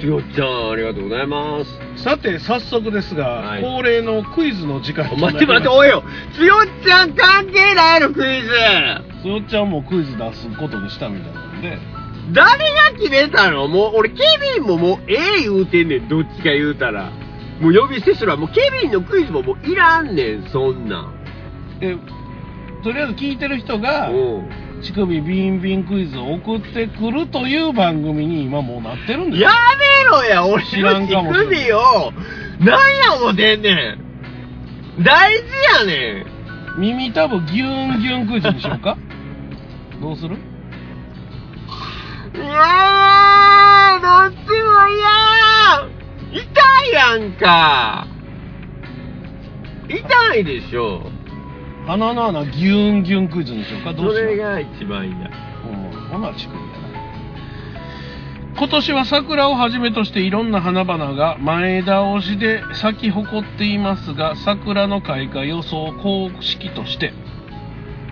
[0.00, 1.70] つよっちゃん、ありがとうございます。
[1.98, 6.02] すさて早速ですが、はい恒例のクイズの時間となり待って待って、おいよ
[6.34, 8.48] つよっちゃん関係ないの、クイズ
[9.22, 11.78] つよっちゃんもクイズ出すことにしたみたいなんで
[12.32, 13.68] 誰が決めたの？
[13.68, 14.16] もう、俺、ケ
[14.56, 17.12] ビンももう、ええ言うてんねん、どっちか言うたら。
[17.60, 18.36] もう呼び捨てするわ。
[18.36, 21.14] もう、ケビンのクイズももういらんねん、そんなん。
[21.78, 21.96] で
[22.86, 24.48] とりあえず聞いてる人がうん。
[24.80, 32.12] 乳首ビンビンクイズを送ってくるという番組に今もうなってるんですやよめろや、俺知らんかのも乳首を、
[32.60, 35.02] なんや思てんねん。
[35.02, 35.42] 大事
[35.80, 36.26] やねん。
[36.80, 38.96] 耳たぶギュンギュンクイズにしようか
[40.00, 40.36] どうする？
[42.34, 44.88] いやー、どっちも
[46.32, 48.06] 嫌痛いやんか。
[49.88, 51.10] 痛いでしょ。
[51.86, 53.92] 鼻の穴ギュンギュンクイズにしようか。
[53.92, 54.30] どそうしよう。
[54.30, 55.16] れが一番嫌。
[55.16, 56.86] うん、ほな乳首やな。
[58.58, 67.12] 今年は桜をはじめとしていろんな花々が前倒しで咲き誇っていますが桜の開花予想公式として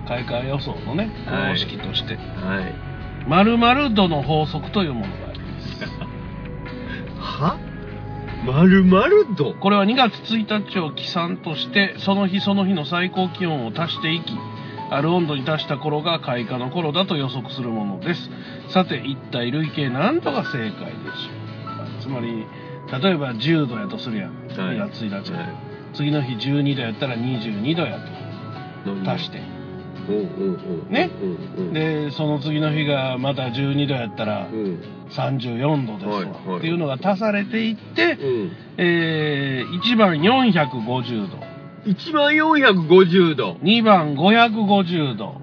[0.06, 1.52] 開花予想のねはい。
[1.54, 2.74] 公式として、はい。
[3.26, 5.84] 〇〇度の法則というものがあります。
[7.18, 7.73] は？
[8.44, 9.54] まるまる度。
[9.54, 14.34] これは2月1日を起算としてその日その日の最高気温を足していき
[14.90, 18.30] ある温度に達した頃が開花の頃だと予測するものです。
[18.68, 21.32] さて一体累計何度が正解でしょ
[21.64, 21.66] う。
[21.66, 22.46] かつまり
[23.02, 24.76] 例えば10度やとするやん、はい。
[24.76, 25.48] 2月1日、はい。
[25.94, 27.98] 次の日12度やったら22度や
[28.84, 29.10] と。
[29.10, 29.40] 足して。
[30.90, 31.10] ね。
[31.72, 34.78] でその次の日がまた12度やったらうん。
[35.10, 38.52] 34度ですわ、はいはいっていうのが足されていって、うん。
[38.78, 41.38] えー1番450度
[41.84, 43.52] 1万450度。
[43.62, 45.36] 2番550度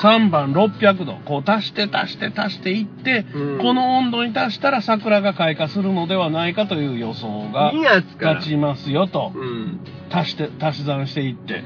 [0.00, 8.34] 3番600度こう足して足して足していって、うんこの温度に達したら桜が開花するのではないかという予想が2月から。
[8.34, 9.80] 立ちますよとうん。
[10.10, 11.64] 足して足し算していって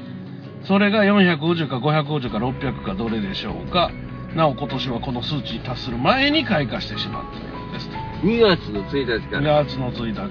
[0.65, 3.91] それが450か550か600かどれでしょうか
[4.35, 9.63] なお今年はこの数値に達する前に開花してしまったようですと2月の1日か2ら。
[9.65, 10.29] 月の1日から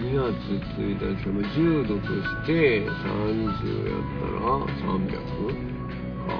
[0.00, 0.36] 2月
[0.78, 4.40] 1日はもう10度として30やったら
[4.94, 5.10] 300?
[6.26, 6.32] か。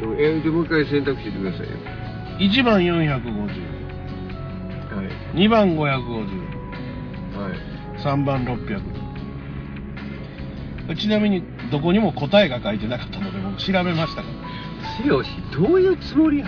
[0.00, 1.66] でもえでもう一回選択してくださいよ。
[2.38, 2.96] 1番450
[4.96, 5.02] は
[5.34, 5.36] い。
[5.36, 7.52] 2番550はい。
[7.98, 8.80] 3番600
[10.96, 14.47] ちなみにどこにも答えが書いてなかったので僕調べましたから
[15.02, 16.46] 強し、どういうつもりや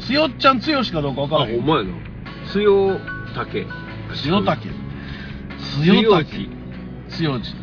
[0.00, 1.92] つよっちゃんつよしかどうかわからあ、へんほんまやな。
[2.52, 2.98] 強
[3.34, 3.66] 竹。
[4.22, 4.68] 強竹。
[5.84, 6.48] 強竹。
[7.08, 7.54] 強字。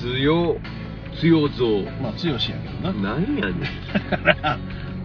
[0.00, 0.56] 強、
[1.20, 1.82] 強増。
[2.02, 3.16] まあ、強しやけどな。
[3.16, 3.60] 何やねん。
[4.10, 4.58] だから、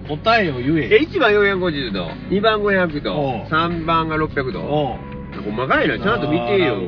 [0.07, 1.07] 答えを言え、え。
[1.07, 4.61] 1番450度、2番500お度う、3番が600度。
[4.61, 5.09] おう
[5.51, 6.81] 細かいな、ちゃんと見てよ。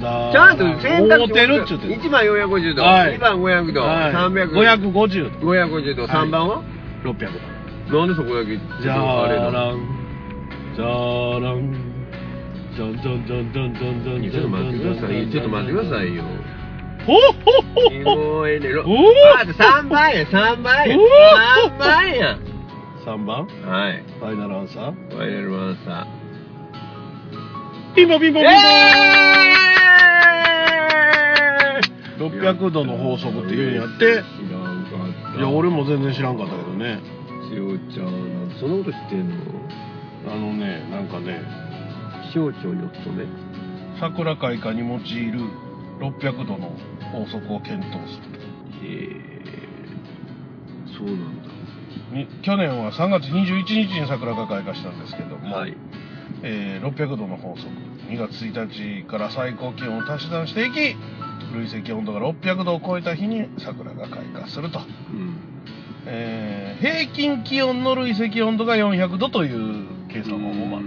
[0.00, 5.48] だちゃんと選択合うてるっちゅうてんの1番450度、はい2番500度、はい300 550度。
[5.48, 6.62] 550度、はい3番は
[7.04, 7.14] ？600
[7.90, 7.98] 度。
[7.98, 9.50] なんでそこだけ、じゃあれな。
[10.76, 11.56] じゃーらん。
[12.76, 15.30] じゃんじゃんじゃんじゃんじゃんじゃんちょっと待ってください。
[15.30, 16.22] ちょっと待ってくださいよ。
[17.04, 18.84] ほっほっほっほええねろ。
[18.84, 20.96] あ、3番や、3番や。
[20.96, 22.38] おー3番や。
[23.04, 24.04] 3番はい。
[24.20, 26.06] ファイナルアンサーファイナルアンサ
[27.96, 28.40] ピンポンピンポ。
[28.40, 28.58] ピンえポ
[29.76, 29.79] ン
[32.18, 34.22] 600度の法則って言うんやって。
[34.22, 34.90] 知らんか
[35.30, 35.38] った。
[35.38, 37.00] いや俺も全然知らんかったけどね。
[37.48, 39.36] しおちゃん、なんでそんなこと知ってんの？
[40.28, 41.40] あのねなんかね
[42.30, 43.24] 気象庁にお勤め
[43.98, 44.98] 桜開花に用い
[45.32, 45.40] る
[45.98, 46.76] 600度の
[47.12, 48.86] 法則を検討する。
[48.86, 49.20] へえ。
[50.96, 51.50] そうなんだ。
[52.12, 55.76] に去年は3月21日に桜が開花したんですけども、はい。
[56.42, 57.68] えー600度の法則
[58.10, 60.96] 2月1日から最高気温を足し算していき
[61.54, 64.82] 累積温度が600度を超えた日に桜が開花すると、う
[65.16, 65.36] ん。
[66.06, 70.86] えー平均気温の累積温度が400度という計算方法もある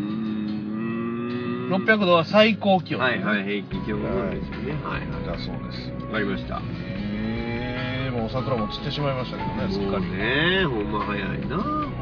[1.70, 4.74] 600度は最高気温、はいはい、平均気温なんですよね。
[4.84, 5.26] はいはい。
[5.26, 6.62] だそうですわかりました。
[6.64, 11.94] えー、もう桜も散ってしまいましたけどねすっかりね、ほんま早いな。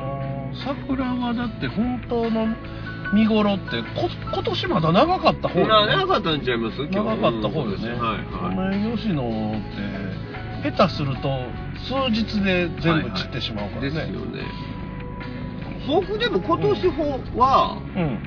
[0.64, 2.48] 桜はだって本当の
[3.14, 6.78] 見頃ってこ今年まだ長かった方な長かったんちゃいます？
[6.88, 8.56] 長かった方よね、はいはい。
[8.56, 9.54] ソメイヨシノ
[10.64, 11.30] って下手すると
[11.88, 14.44] 数日で全部散ってしまうからね、ですよね。
[15.88, 16.88] 僕でも今年
[17.38, 18.20] は、うん。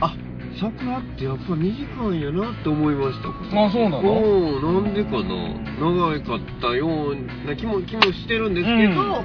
[0.00, 0.14] あ
[0.58, 1.74] 桜ってやっぱ短
[2.14, 3.28] いんやなって思いました。
[3.28, 4.00] あそうなの？
[4.00, 5.20] うん、なんでかな？
[5.80, 7.16] 長かったよう
[7.46, 9.20] な気も気もしてるんですけど、うん、長か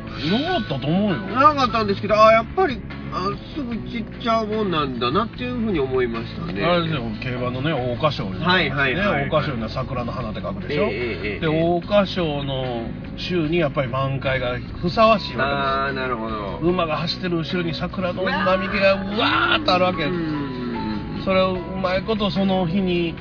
[0.58, 1.18] ったと思うよ。
[1.18, 2.82] 長かったんですけど、あやっぱり
[3.12, 6.64] あすぐ散っちゃうもんなんだなっていうふうに思いましたね。
[6.64, 8.84] あれでも競馬のね桜花賞いうのがありますね。
[8.84, 9.24] はいはいはいはい。
[9.26, 11.40] 桜花賞には桜の花って書くでしょ、ええええええ。
[11.40, 16.60] で桜花賞の週にやっぱり満開がふさわしいわああ、なるほど。
[16.60, 20.04] けです馬が走ってる後ろに桜の並木がうわーっとあるわけ。
[20.06, 21.22] うん。
[21.26, 23.16] それをうまいことその日に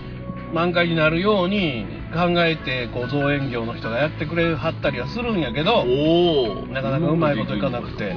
[0.53, 8.15] 満開になるように考えてこう造園業の人がやってくれはったりはするんやけど、おおなかなかうまいこといかなくて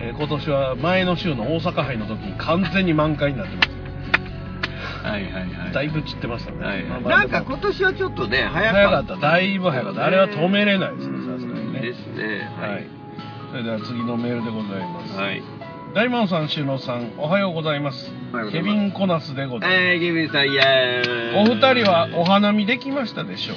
[0.00, 3.70] えー今年は前の週の大阪杯の時に完全に満開になってます。
[5.02, 5.72] はいはいはい。
[5.72, 9.08] だいぶ散ってましたね、はいまあまあなんか今年はちょっとね早早かった。
[9.08, 9.26] かった。
[9.28, 10.04] だいぶ早かった。
[10.04, 11.80] あれは止めれないですねさすがにね。
[11.80, 12.48] ですね。
[12.60, 12.86] はい、
[13.50, 15.59] それでは次のメールでございます、はい
[15.94, 18.10] 大門さん、しのさん、おはようございます。
[18.52, 21.50] ケビン・コナスでございます、えー、ゲビンさんイエーイ。
[21.50, 23.56] お二人はお花見できましたでしょう？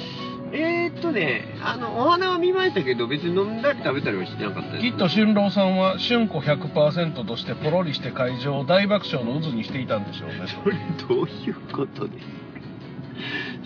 [0.56, 4.82] えーっとねあのお花は見ましたけど別に飲んだり食べたりはしてなかったです。
[4.82, 10.34] きっと春郎さんは春子100%としてポロリして会場を大爆笑の渦にしていたんでしょうね。
[10.62, 10.76] それ
[11.08, 12.14] どういうことで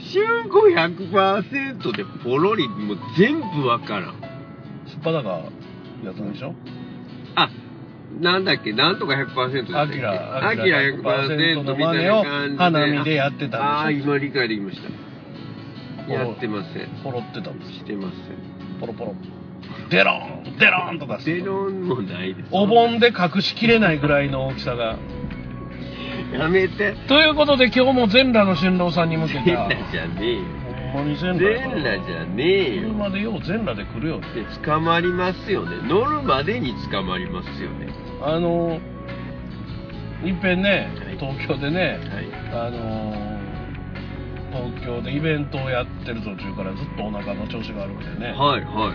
[0.05, 4.15] す春子100%でポロリもう全部わからん。
[4.87, 5.31] すっぱだか
[6.05, 6.49] やったんでしょ？
[6.49, 6.53] あ
[8.21, 8.73] なんだっけ？
[8.73, 9.93] なんとか100%でしたっけ？
[9.93, 12.59] アキラアキラ100%みたいな感じで。
[12.59, 14.81] 花見でやってたんでああー今理解できまし
[16.07, 16.13] た。
[16.13, 16.89] やってません。
[17.05, 17.73] ポロってたんです。
[17.73, 18.17] してませ
[18.81, 19.15] ポロポロ。
[19.91, 22.49] デロンデロンとかんデロンもないです。
[22.51, 24.97] お盆で隠しきれないぐらいの大きさが。
[26.33, 26.95] やめて。
[27.09, 29.45] ということで今日も全裸の春郎さんに向けた。
[29.45, 30.43] 全裸じゃねえよ
[30.93, 32.83] ほんまに全裸じゃねえよ。
[32.89, 34.27] 車でよう全裸で来るよね。
[34.35, 35.77] で捕まりますよね。
[35.89, 37.89] 乗るまでに捕まりますよね。
[38.23, 38.81] あの
[40.25, 41.17] いっぺんねはい。
[41.19, 42.27] 東京でねはい。
[42.53, 43.39] あの
[44.51, 48.95] 東京でイベントをやってる途中からずっとお腹の調子が悪くてね、はいは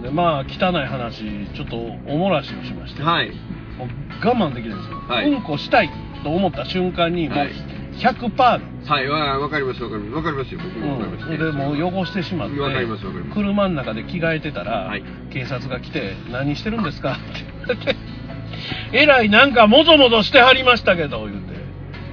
[0.00, 0.02] い。
[0.02, 1.24] でまあ汚い話
[1.54, 3.30] ちょっとおもらしをしまして、はい。
[3.78, 3.88] もう
[4.26, 5.30] 我慢できないんですよ、はい。
[5.30, 5.90] うんこしたい
[6.24, 10.14] と思った瞬間にもうはい100%なんですはいわわかりますわかります。
[10.16, 10.60] わかりますよ。
[10.62, 12.58] 僕もわかります、うん、でもう汚してしまって。
[12.60, 13.34] わかりますわかります。
[13.34, 15.02] 車の中で着替えてたら、はい。
[15.30, 17.96] 警察が来て「何してるんですか?」って言われて
[18.92, 21.54] 「えらいなんかもぞもぞしてはりましたけど」言うて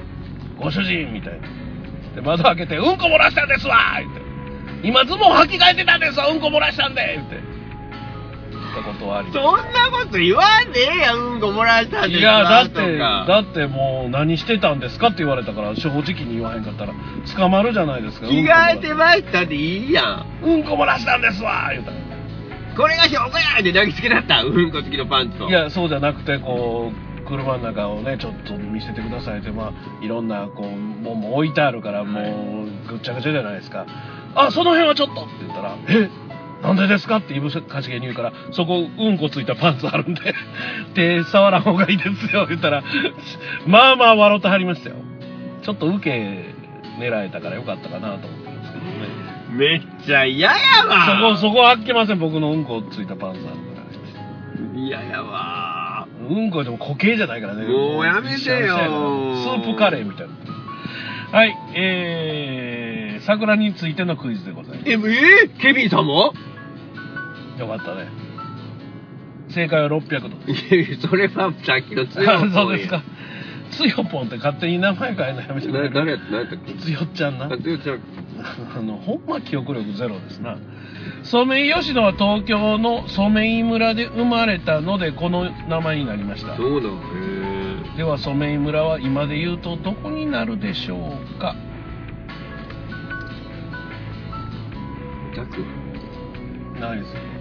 [0.60, 1.48] 「ご主人」みたいな。
[2.16, 4.22] で窓開けて「うんこ漏らしたんですわ」言うて
[4.88, 7.36] 「今ズボン履き替えてたんですわうんこ漏らしたんで」言うて。
[7.36, 7.47] 言
[8.80, 16.94] ったことはありそんなこと言わんでええやんうんこ漏らしたんですいやだってだってもう何してたんですかって言われたから正直に言わへんかったら
[17.36, 18.28] 捕まるじゃないですか。
[18.28, 20.26] 着替えてましたでいいやん。
[20.44, 21.98] うんこ漏らしたんですわ言うたら。
[22.78, 24.44] これが証拠やって投げつけだった？
[24.44, 25.50] うんこ付きのパンツを。
[25.50, 33.86] いやそうじゃなくてこう車の中をねちょっと見せてくださいってまあいろんなこうもんも置いてあるからもうぐっちゃぐちゃじゃないですか
[34.36, 36.10] 「あその辺はちょっと」って言ったら「え？
[36.64, 40.34] なんでですか?」っていぶかしげに言うから「そこうんこついたパンツあるんで
[40.96, 42.84] 手触らん方がいいですよ」言ったら
[43.68, 44.96] まあまあ笑ってはりましたよ。
[45.62, 46.56] ちょっと受け
[47.00, 48.92] 狙えたからよかったかなと思ってるんですけどね。
[49.52, 50.56] めっちゃ嫌や
[51.06, 52.20] そこわそこはあっけません。
[52.20, 53.52] 僕のうんこついたパンツあるか
[54.76, 54.82] ら。
[54.82, 56.08] 嫌やわ。
[56.30, 57.66] うんこでも固形じゃないからね。
[57.66, 58.38] もうやめてよ。
[58.38, 60.34] スープカレーみたいな。
[61.38, 62.77] はい、えー、
[63.28, 64.90] 桜についてのクイズでございます。
[64.90, 66.34] え、えーケビンさんも
[67.60, 68.08] よかったね。
[69.50, 70.28] 正解は600度。
[70.52, 73.02] いやそれはさっきの強いあ そうですか。
[73.70, 76.20] つよぽんって勝手に名前変えるのやめてくれな誰やっ
[76.66, 76.74] け？
[76.76, 77.46] つちゃんな。
[77.46, 78.00] あ強いちゃん
[78.78, 80.56] あの、ほんま記憶力ゼロですな。
[81.24, 86.56] ソメイヨシノは東京のソメイ村で生まれたので、この名前になりました。
[86.56, 86.94] そうなの
[87.94, 91.56] へでは染井村は今で言うとどこになるでしょうか？
[96.80, 97.38] ないです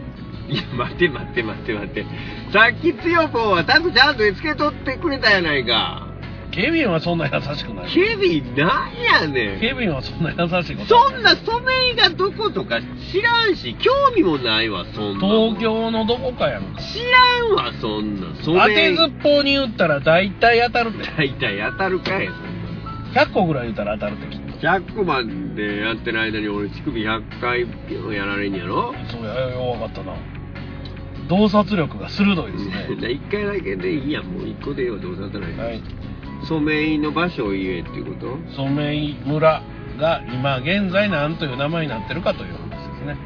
[0.48, 2.07] いや待って待って待って待って。
[2.52, 6.07] さっき強ぽんはタクちゃんとつけとってくれたやないか。
[6.52, 7.92] ケビンはそんな優しくない。
[7.92, 9.61] ケビンなんやねん。
[9.61, 12.80] ケビンはそんな優しいことそんな染井がどことか
[13.12, 16.80] 知らんし興味もないわそんな東京のどこかやんか。
[16.80, 18.28] 知らんわそんな。
[18.44, 21.11] 当てずっぽうに言ったら大体当たるって。
[21.16, 27.61] 大体当たるかいそんな100個ぐらい言ったら当たるってきっと100万でやってる間に俺乳首100回
[28.14, 28.94] やられんやろ？
[29.11, 30.14] そうやよ分かったな。
[31.28, 32.86] 洞察力が鋭いですね。
[32.96, 34.24] 1回だけでいいやん。
[34.26, 35.82] もう1個でええわどうせ当たらない、はい
[36.48, 38.38] 染井の場所を言えっていうこと？
[38.57, 39.62] 染井村
[39.98, 43.16] が今現在何という名前になってるかという話ですね。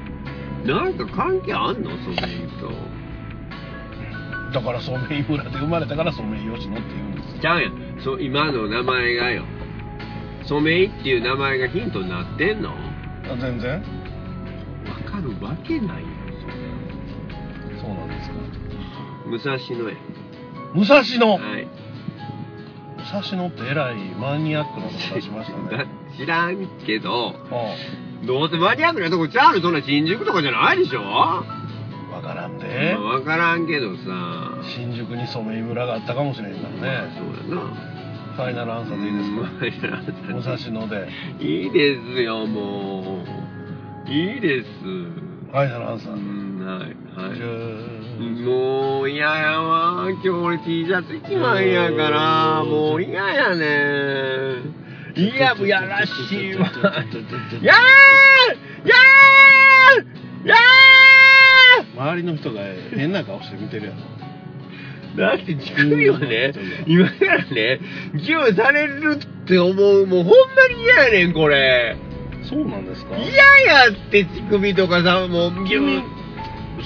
[0.65, 1.91] なんか関係あんの？
[1.99, 2.17] 染井
[2.61, 2.71] と。
[4.53, 7.41] だから染井村で生まれたから染井吉野って言うんです。
[7.41, 7.73] ちゃうやん。
[7.99, 9.45] そう今の名前がよ
[10.51, 12.71] 染井っていう名前がヒントになってんの？
[12.71, 12.75] わ
[13.33, 13.83] あ全然？
[15.07, 16.09] かるわけないよ
[17.81, 18.35] そうなんですか。
[19.27, 19.97] 武蔵野や。
[20.75, 21.69] 武蔵野、はい。
[22.99, 25.87] 武蔵野ってえらいマニアックなとこ出しましたね。
[26.19, 27.35] 知らんけど
[28.23, 31.01] うどうせマニアックなとこちゃうのそんな新宿とかじゃないでしょ？
[31.01, 31.05] ん。
[31.05, 31.45] わ
[32.23, 32.97] からんで。
[32.99, 34.59] 分からんけどさ。
[34.63, 37.15] 新宿に染井村があったかもしれんからね。
[37.17, 38.00] そうやな
[38.41, 39.31] ファイナルアンサーでいいです
[39.91, 40.01] か？
[40.31, 41.09] うん武蔵野で。
[41.41, 43.23] いいですよも
[44.07, 46.17] ういいですファイナルアンサうー。
[46.19, 46.81] んはい
[47.31, 47.41] はい
[48.45, 54.57] もう嫌やわ今日俺 T シャツ1枚やからもう嫌やね
[55.17, 56.11] いやもうやらし
[56.51, 60.57] いわやーやーや
[61.97, 62.61] 周りの人が
[62.95, 64.20] 変な顔して見てるやろ。
[65.15, 66.53] ーだって乳首をね
[66.87, 67.81] 今からね
[68.15, 70.35] ギューされるって思うもうほんま
[70.75, 71.97] に嫌やねんこれ。
[72.49, 73.17] そうなんですか？
[73.17, 76.03] 嫌やって乳首とかさもうギュー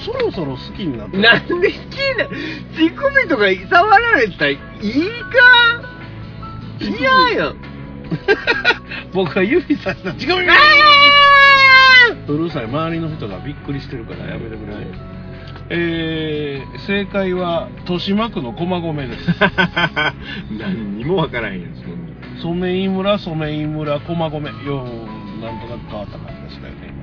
[0.05, 1.77] そろそろ好きになってなんで好き
[2.17, 2.27] な
[2.75, 4.59] 乳首とか触られたらいいか？
[6.81, 7.55] 嫌やん。
[9.13, 10.47] 僕が指さした乳首。
[10.49, 10.53] あ
[12.27, 12.65] うるさい。
[12.65, 14.75] 周りの人がびっくりしてるからやめてくれ、
[15.69, 19.31] えー、正解は豊島区の駒込です。
[19.31, 20.13] ー
[20.59, 22.59] 何にもわからへんやんそんな。
[22.59, 24.65] 染井村染井村駒込。
[24.65, 26.93] ようなんとなく変わった感じでしたよね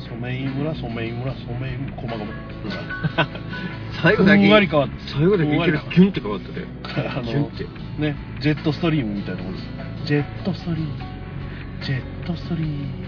[0.00, 0.16] 今。
[0.16, 2.26] 染井村染井村染井駒込。
[4.02, 5.08] 最後だけふんわり変わった。
[5.08, 6.66] 最後だけいきなりキュンって変わったで。
[7.08, 7.50] あの
[7.98, 9.66] ねジェットストリームみたいなもんです。
[10.04, 10.90] ジェットストリーム。
[11.80, 12.99] ジェットストリーム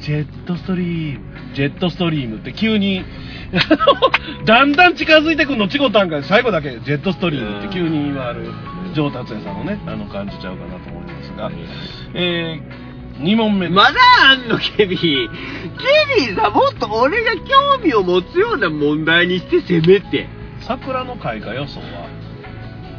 [0.00, 1.54] ジェットストリーム。
[1.54, 3.04] ジェットストリームって急に
[4.46, 5.68] だんだん近づいてくるの。
[5.68, 8.52] チコタンが最後だけジェットストリームって急に言われる
[8.94, 11.50] 上達也さんのねあの感じちゃうかなと思いますが、
[12.14, 13.76] えー、2問目です。
[13.76, 13.98] まだ
[14.30, 15.06] あんのケビンケ
[16.26, 20.28] ビンさもっと俺が興味を持つような問題にしてせめて。
[20.60, 22.06] 桜の開花予想は？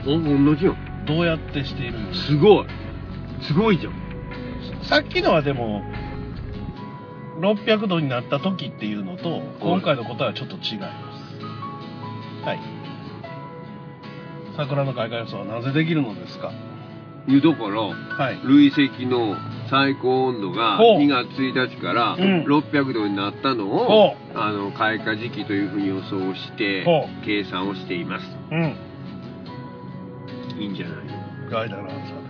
[0.06, 0.76] お同じよ。
[1.06, 2.66] どうやってしているすごい。
[3.42, 3.94] すごいじゃん。
[4.84, 5.84] さっきのはでも
[7.42, 10.90] 600度になった時っていうのと今回のことはちょっと違いま
[12.42, 12.60] すはい
[14.56, 16.52] 桜の開花予想はなぜできるのですか
[17.28, 19.36] いやだからはい累積の
[19.70, 26.86] 最高温度が2月1日から600度になったのほを、あの開花時期というふうに予想して
[27.24, 28.76] 計算をしていますうん
[30.60, 32.21] いいんじゃないのガイダルアンサ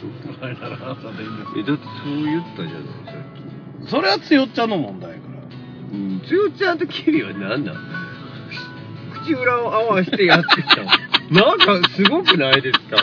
[0.00, 3.90] だってそうそうでガイダルアンサーでいいんですえだってそう言ったじゃないさっき。
[3.90, 5.34] それはつよっちゃんの問題やから。
[5.92, 7.76] うんつよちゃんとケビは何なん
[9.24, 10.82] 口裏を合わせてやってた。
[11.30, 12.96] なんかすごくないですか？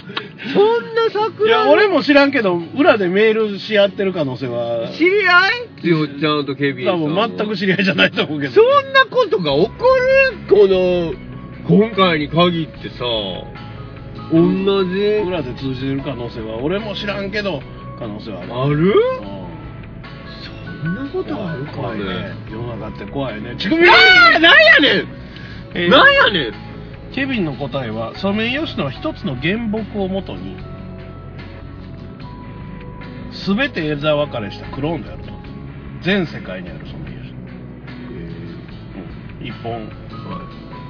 [0.52, 1.48] そんな桜。
[1.48, 5.82] いや、俺も知らんけど、裏でメールし合ってる可能性は、知り合い？
[5.82, 7.14] つよちゃんとケビンさ多ん。
[7.14, 8.54] 分全く知り合いじゃないと思うけど。
[8.54, 9.86] そんなことが起こ
[10.50, 10.58] る？
[10.58, 11.14] この、
[11.68, 13.04] 今回に限ってさ、
[14.32, 17.62] 同じ、裏で通じてる可能性は、俺も知らんけど、
[18.00, 18.94] 可能性はある。
[20.84, 22.36] そんなことあるか怖いねね。。
[22.52, 23.56] 世の中って怖いね。
[23.58, 25.08] ちくみあーなんやねん
[25.74, 26.54] えーなんやねん
[27.14, 30.58] ケビンの答えは、ソメイヨシノは一つの原木をもとに、
[33.32, 35.30] すべて枝分かれしたクローンであると。
[36.02, 37.38] 全世界にあるソメイヨシノ。
[39.40, 39.90] うん一本、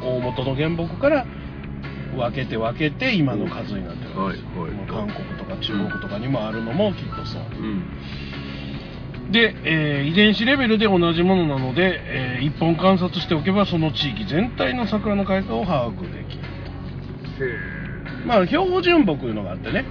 [0.03, 1.25] 大元の原木から
[2.15, 4.23] 分けて分けて今の数になってるんですよ。
[4.23, 7.41] はいはい韓国とか中国とかにもあるのもきっとそう。
[7.59, 9.31] うん。
[9.31, 16.43] で、えー遺伝子レベルで同じものなので、えー一本観察しておけばその地域全体の桜の開花を把握できる
[17.45, 19.85] へまあ標準木いうのがあってね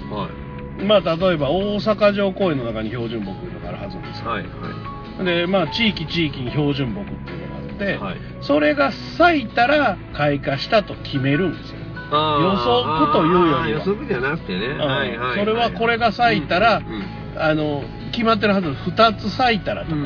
[0.00, 0.84] ーはい。
[0.84, 7.43] まあ例えば大阪城公園の中に標準木いうのがあるはずですよ、はいはでまあ地域地域に標準木っていうの
[7.78, 11.78] て、はい、それが咲いたら開花したと決めるんですよ。
[12.10, 13.68] 予測というよりは。
[13.68, 18.68] 予測じゃなくてね、はいはい、それはこれが咲いたら、うんうん、あの決まってるはず。
[18.68, 19.96] の2つ咲いたらとか、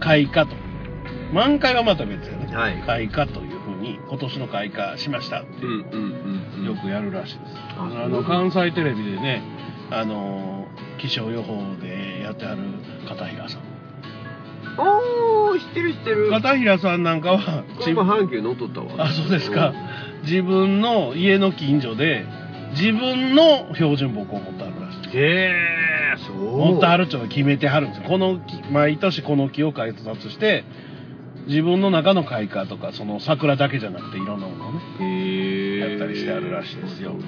[0.00, 0.56] 開花と。
[1.32, 7.52] 満開はまた別よね、はい、開花というふうに今年の開花しましたって、うんうんうん、よくやるらしいです。
[7.78, 9.42] あの関西テレビでね
[9.90, 10.66] あの
[10.98, 12.62] 気象予報でやってはる
[13.08, 13.69] 片平さん
[14.78, 16.30] おー知ってる知ってる。
[16.30, 19.06] 片平さんなんかはこれも阪急乗っとったわ。
[19.06, 19.72] あそうですか。
[20.22, 22.26] 自分の家の近所で
[22.72, 25.18] 自分の標準木を持ってあるらしい。
[25.18, 26.58] へえそう。
[26.72, 28.08] 持ってあるっちゅうのを決めてはるんですよ。
[28.08, 30.64] この木毎年この木を開発して
[31.46, 37.12] 自分の中の開花とかその桜だけじゃなくていろんなものをねやったりしてあるらしいですよ。
[37.12, 37.20] はい。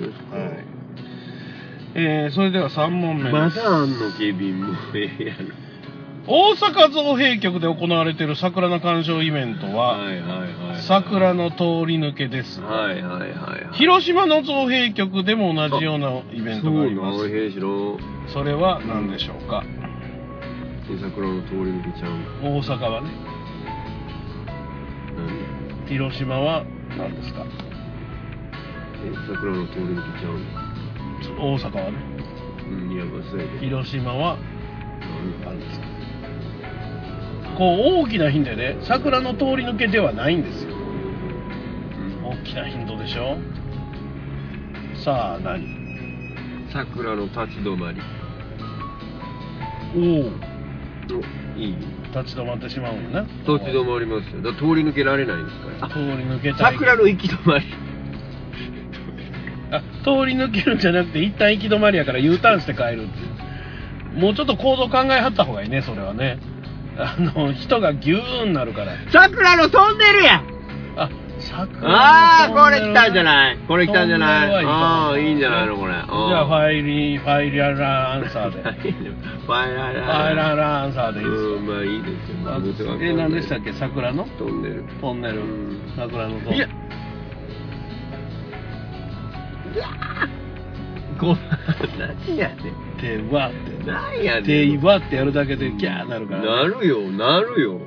[1.94, 3.32] えー、それでは3問目です。
[3.32, 4.60] まだあんのケビン。
[4.62, 5.71] もええやろ
[6.24, 10.52] 大阪造幣局で行われている桜の鑑賞イベントは、はいはいはい
[10.86, 12.60] 桜の通り抜けです。
[12.60, 13.76] はいはいはいはい。
[13.76, 17.28] 広島の造幣局でも同じようなイベントがあります。
[17.28, 17.98] へいしろ
[18.32, 19.62] それは何でしょうか、
[21.00, 22.12] 桜の通り抜けちゃう。
[22.42, 23.10] 大阪はね。
[25.86, 26.64] 何広島は
[26.96, 27.44] 何ですか？
[29.04, 30.38] え桜の通り抜けちゃう
[31.38, 31.98] 大阪はね。
[32.70, 33.04] うんいや
[33.60, 34.36] 広島は
[35.46, 35.86] 何ですか？
[37.56, 40.74] こう大きなヒントでね、桜の通り抜けではないんですよ。
[40.74, 42.24] うん。
[42.24, 43.36] 大きなヒントでしょ？
[45.04, 45.64] さあ何？
[46.72, 48.00] 桜の立ち止まり。
[49.94, 51.76] おおおいい？
[52.14, 53.20] 立ち止まってしまうんやな。
[53.20, 54.42] 立ち止まりますよ。
[54.42, 55.92] だから通り抜けられないんですから。
[55.92, 57.64] 通り抜けたい桜の行き止まり。
[59.70, 63.24] あ通り抜けるんじゃなくて一旦行き止まりやから U ターンして帰るってい
[64.18, 64.20] う。
[64.20, 66.38] もうちょっと行動考えはった方がいいねそれはね
[66.98, 68.92] あの人がギューンなるから。
[69.10, 70.42] 桜のトンネルや。
[70.96, 73.58] あ桜ああこれ来たんじゃいない？
[73.66, 74.64] これ来たんじゃない？
[74.64, 75.94] ああいいんじゃないのこれ。
[75.94, 78.50] じじゃあファイリーファイリアラアンサー
[78.82, 78.92] で。
[78.92, 79.00] フ
[79.46, 81.42] ファイラァイララアンサーでいいです。
[81.42, 83.72] うんまあいいですよえ何でしたっけ？
[83.72, 84.24] 桜の？
[84.38, 84.84] トンネル。
[85.00, 85.38] トンネル。
[85.40, 85.92] うん。
[85.96, 86.56] 桜のトンネル。
[86.56, 86.68] いや。
[91.18, 91.36] こ
[92.26, 92.58] 何やねん
[93.02, 95.72] 手はって何やねん手はってやるだけで。
[95.72, 97.80] キャーなるから、なるよなるよ。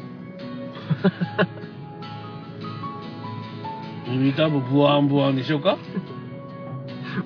[4.07, 5.77] 耳たぶブワンブワンにしようか？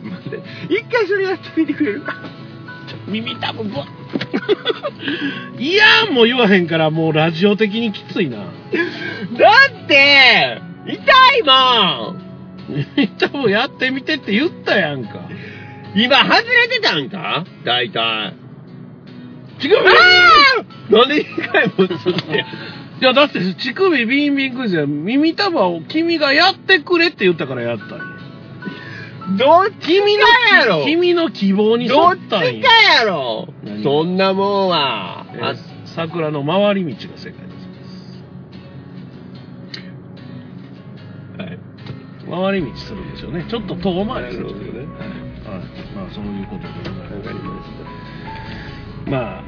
[0.03, 0.39] 待って。
[0.69, 2.13] 一回それやってみてくれるか？
[3.07, 3.87] 耳たぶブワン。
[5.57, 8.37] いやーもう言わへんからもうラジオ的にきついな。
[8.37, 8.51] だっ
[9.87, 10.93] て痛
[11.37, 12.29] いもん。
[12.95, 15.28] 耳たぶやってみてって言ったやんか
[15.95, 17.45] 今外れてたんか？
[17.65, 18.33] 大体。
[19.59, 19.83] 乳首。
[20.95, 22.45] なんで一回もすんね
[22.99, 28.03] んいやだって乳首ビンビンクイズや耳たぶを君がやってくれって言ったからやったんや。
[29.37, 30.05] どっちか
[30.57, 30.83] やろ。
[30.85, 32.51] 君の希望に沿どっちかったんや
[32.99, 33.53] やろ。
[33.63, 33.83] 何？
[33.83, 35.25] そんなもんは。
[35.33, 38.21] えー桜の回り道が正解です。
[41.37, 41.59] はい。
[42.51, 43.45] 回り道するんでしょうね。
[43.49, 44.87] ちょっと遠回りするんですよね
[45.49, 45.61] はい、
[45.95, 47.69] まあそういうことでございますわかりまし
[49.09, 49.43] ま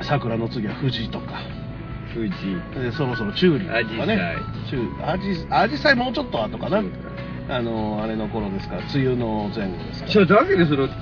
[0.00, 1.26] あ桜の次は藤とか。
[1.26, 1.40] た
[2.14, 4.18] 富士でそろそろチューリップとかね。
[5.02, 5.18] ア
[5.68, 5.94] ジサイ。
[5.94, 6.82] もうちょっと後かな。
[7.50, 8.82] あのあれの頃ですから。
[8.82, 10.12] 梅雨の前後ですから。
[10.12, 10.92] じゃあだけどその剛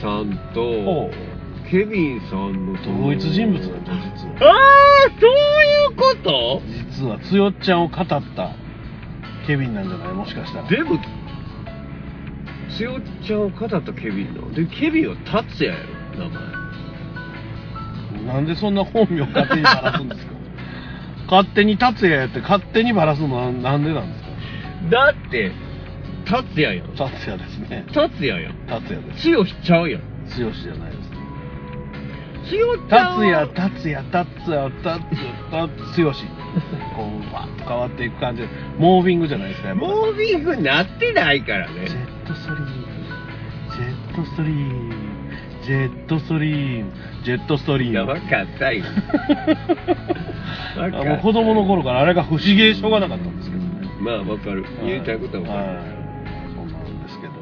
[0.00, 1.34] さんおとう。
[1.70, 4.52] ケビンさんの同一人物なんだよ、実は。
[4.52, 6.62] ああ、そういうこと？
[6.66, 8.20] 実は、つよっちゃんを語った
[9.46, 10.12] ケビンなんじゃない？
[10.12, 10.68] もしかしたら。
[10.68, 11.00] でも、
[12.76, 14.50] つよっちゃんを語ったケビンの。
[14.52, 15.74] で、ケビンは達也や
[16.18, 16.42] ろ、名前。
[18.34, 20.34] なんでそんな本名勝手にばらすんですか？
[21.30, 24.28] 勝手に達也やって勝手にばらすのはなんでなんですか？
[24.90, 25.52] だって、
[26.24, 26.88] 達也やん。
[26.96, 27.84] 達也ですね。
[27.92, 28.54] 達也やん。
[28.66, 29.22] 達也です。
[29.22, 30.00] つよしちゃうやん。
[30.00, 31.03] 剛じゃないです。
[32.48, 35.04] つよちゃん達也、達也、達也、達
[35.50, 36.12] 也、達也。
[36.94, 41.96] こう、わっと変わっていく感じで、モービングじゃないですか、やっぱモービングなってないからねジ。
[41.96, 42.70] ェットストリーム、
[43.74, 44.94] ジェットストリーム、
[45.64, 46.92] ジェットストリーム、
[47.24, 48.10] ジェットストリいや、ーム。
[48.12, 48.84] わかったよ。
[48.84, 48.90] か
[50.88, 53.88] ったもう子供の頃からあれが不思議でしょうがなかったんですけどね。
[54.00, 54.64] まあ、わかる。
[54.84, 55.68] 言いたいことはわかる。
[55.78, 55.86] はい
[56.54, 57.32] そうなんですけど、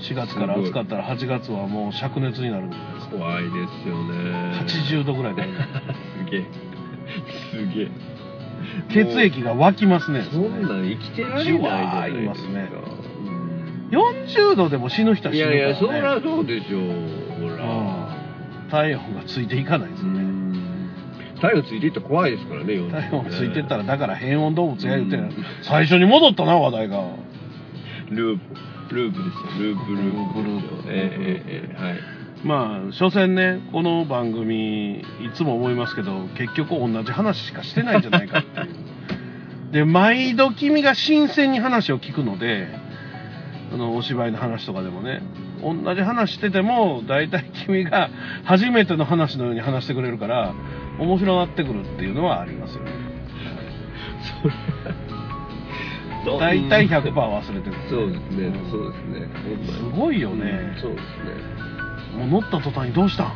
[0.00, 2.91] 4月から暑かったら8月はもう灼熱になるんですか。
[3.12, 3.50] 怖いで
[3.82, 4.64] すよね。
[4.66, 5.42] 80度ぐらいで。
[5.42, 6.44] すげえ。
[7.50, 7.88] すげえ。
[8.90, 10.22] 血液が湧きますね。
[10.30, 12.48] そんなん生きてられないじゃないですか。
[12.50, 12.70] ね
[13.26, 13.42] うん
[13.92, 15.60] 40度でも死ぬ人はい死ぬから、ね。
[15.62, 17.50] やいや、そりゃそうでしょう。
[17.50, 17.64] ほら。
[17.64, 18.12] うん
[18.72, 20.20] 体温がついていかないですね。
[20.22, 20.90] ん。
[21.34, 25.18] 太陽ついていったら怖いですからね、40体温がついてったら、ねだから変温動物や言うて
[25.62, 27.04] 最初に戻ったな、話題が。
[28.08, 28.38] ルー
[28.88, 28.94] プ。
[28.94, 29.68] ループですよ。
[29.68, 30.54] ループループですよ。
[30.54, 32.21] ループループええええええはい。
[32.44, 39.72] まあ、所詮ね、この番組、いつも思いますけど、結局同じ話しかしてないんじゃないかっていう。
[39.72, 42.68] で、毎度君が新鮮に話を聞くので、
[43.72, 45.22] あの、お芝居の話とかでもね、
[45.62, 48.10] 同じ話してても、大体君が
[48.42, 50.52] 初めての話のように話してくれるから、
[50.98, 52.90] 面白がってくるっていうのはありますよね。
[56.40, 57.76] 大体100%忘れてる。
[57.88, 59.28] そうですね、そうですね。
[59.78, 61.71] すごいよねうんそうですね。
[62.16, 63.32] もう乗った途端にどうしたん？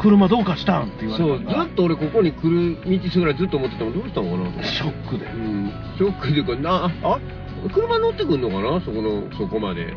[0.00, 0.84] 車どうかしたん？
[0.84, 4.64] って言われそう、ずたからっと俺ここに来る道すぐらいずっと思ってたのどうしたのかなと思って。
[4.64, 5.26] ショックで。
[5.26, 7.20] うん、ショックでこれな、あ、
[7.72, 8.80] 車乗ってくんのかな？
[8.80, 9.94] そこの、そこまで。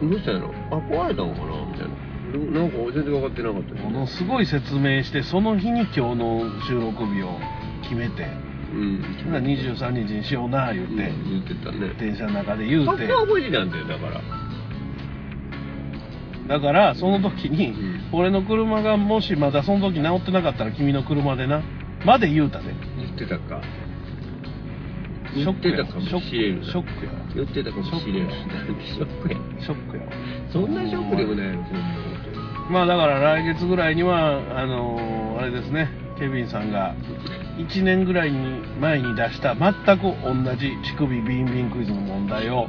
[0.00, 1.66] どうしたんやろあ、壊れたのかな？
[1.66, 2.08] みたいな。
[2.28, 7.38] なんか全然分かってなかったものすごい説明して、その日に今日の収録日を
[7.82, 8.28] 決めて、
[8.70, 9.02] うん。
[9.24, 11.88] ほな23日にしような言うて、言ってたね。
[11.98, 14.20] 電車の中で言うて、そこは覚えてたんだよ、だから。
[16.48, 21.62] だからその時に、うん俺の車がもしまだその時直ってなかったら君の車でな、
[22.06, 22.74] まで言うたで。
[22.96, 23.60] 言ってたか。
[25.34, 27.12] ショックや言ってたかもしれんなショックや。
[27.34, 28.30] 言ってたかもしれん。
[28.30, 29.38] ショックや。
[29.60, 30.02] ショックや。
[30.50, 31.94] そんなショックでもないよ、そんな
[32.32, 32.72] こと。
[32.72, 36.94] まあだから来月ぐらいには、あのーあれですね、ケビンさんが
[37.58, 42.68] 1年ぐらいに前に出した全く同じ乳首ビンビンクイズの問題を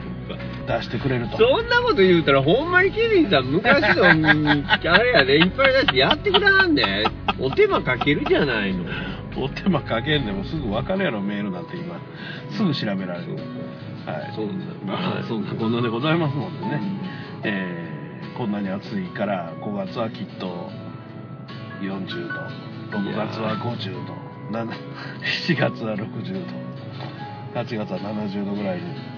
[0.69, 1.37] 出してくれると。
[1.37, 7.05] そんなこと言うたら、ほんまにケビンさん、昔の、あれやね、いっぱい出してやってくれはんね。
[7.39, 8.85] お手間かけるじゃないの。
[9.37, 11.99] お手間かけんでもすぐ分かるやろ、メールなんて今。
[12.51, 13.35] すぐ調べられる。
[14.05, 14.33] はい。
[14.35, 16.81] そうなんだまあ、そんなこんなでございますのでね。
[17.43, 17.89] えー
[18.37, 20.69] こんなに暑いから、5月はきっと
[21.81, 22.27] 40
[22.89, 24.13] 度、6月は50度、
[24.57, 24.69] 7
[25.49, 26.45] 7月は60
[27.53, 29.08] 度、8月は70度ぐらいに。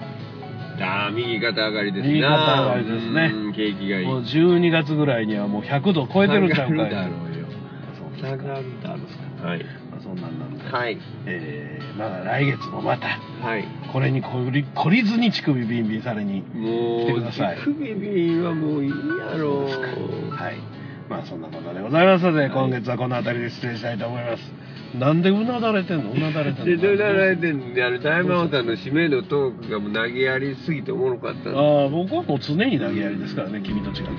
[0.80, 2.08] ああ、右肩上がりですな。
[2.08, 4.06] 右肩上がりですねうん景気がいい。
[4.06, 7.46] もう12月ぐらいにはもう100度超えてるんちゃうかい下がるだろうよ。
[8.18, 8.96] 下がるだろ
[9.42, 9.46] う。
[9.46, 9.64] はい。
[9.90, 10.98] まあそんなんなんで、はい。
[11.26, 13.64] えーまだ来月もまた、はい。
[13.92, 20.56] これに懲り懲りずに乳首ビンビンされに来てください首ビンはもういいやろはい。
[21.08, 24.42] まあそんなことでございますので、今月はこの辺りで失礼したいと思います。
[24.98, 26.12] なんでうなだれてんの？
[26.12, 26.82] うなだれてんで、の？
[26.82, 27.86] どうなられてんの？
[27.86, 34.12] あの、大魔王さんの締めのトークがもう投げやりすぎておもろかったんでああ、僕はもう常に投げやりですからね、君と違って。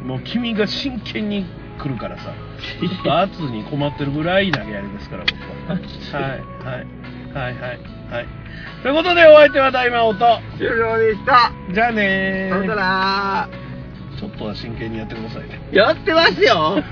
[0.04, 1.44] もう君が真剣に
[1.78, 2.32] 来るからさ、
[2.80, 5.34] ちょっと圧に困ってるぐらい投げやりですから、僕
[5.68, 6.20] は。
[6.20, 6.86] はい、はい、
[7.34, 7.78] はい、はい、
[8.10, 8.26] はい。
[8.82, 11.52] ということで、お相手は大魔王と、終了でした。
[11.74, 12.76] じゃあねさよなー。
[12.76, 13.48] ら。
[14.18, 15.60] ちょっとは真剣にやってくださいね。
[15.72, 16.82] やってますよ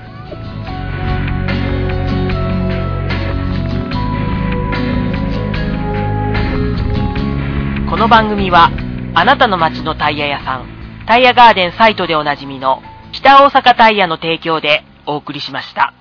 [7.95, 8.71] この番組は、
[9.13, 10.67] あなたの街のタイヤ屋さん、
[11.07, 12.83] タイヤガーデンサイトでおなじみの
[13.13, 15.93] 北大阪タイヤの提供でお送りしました。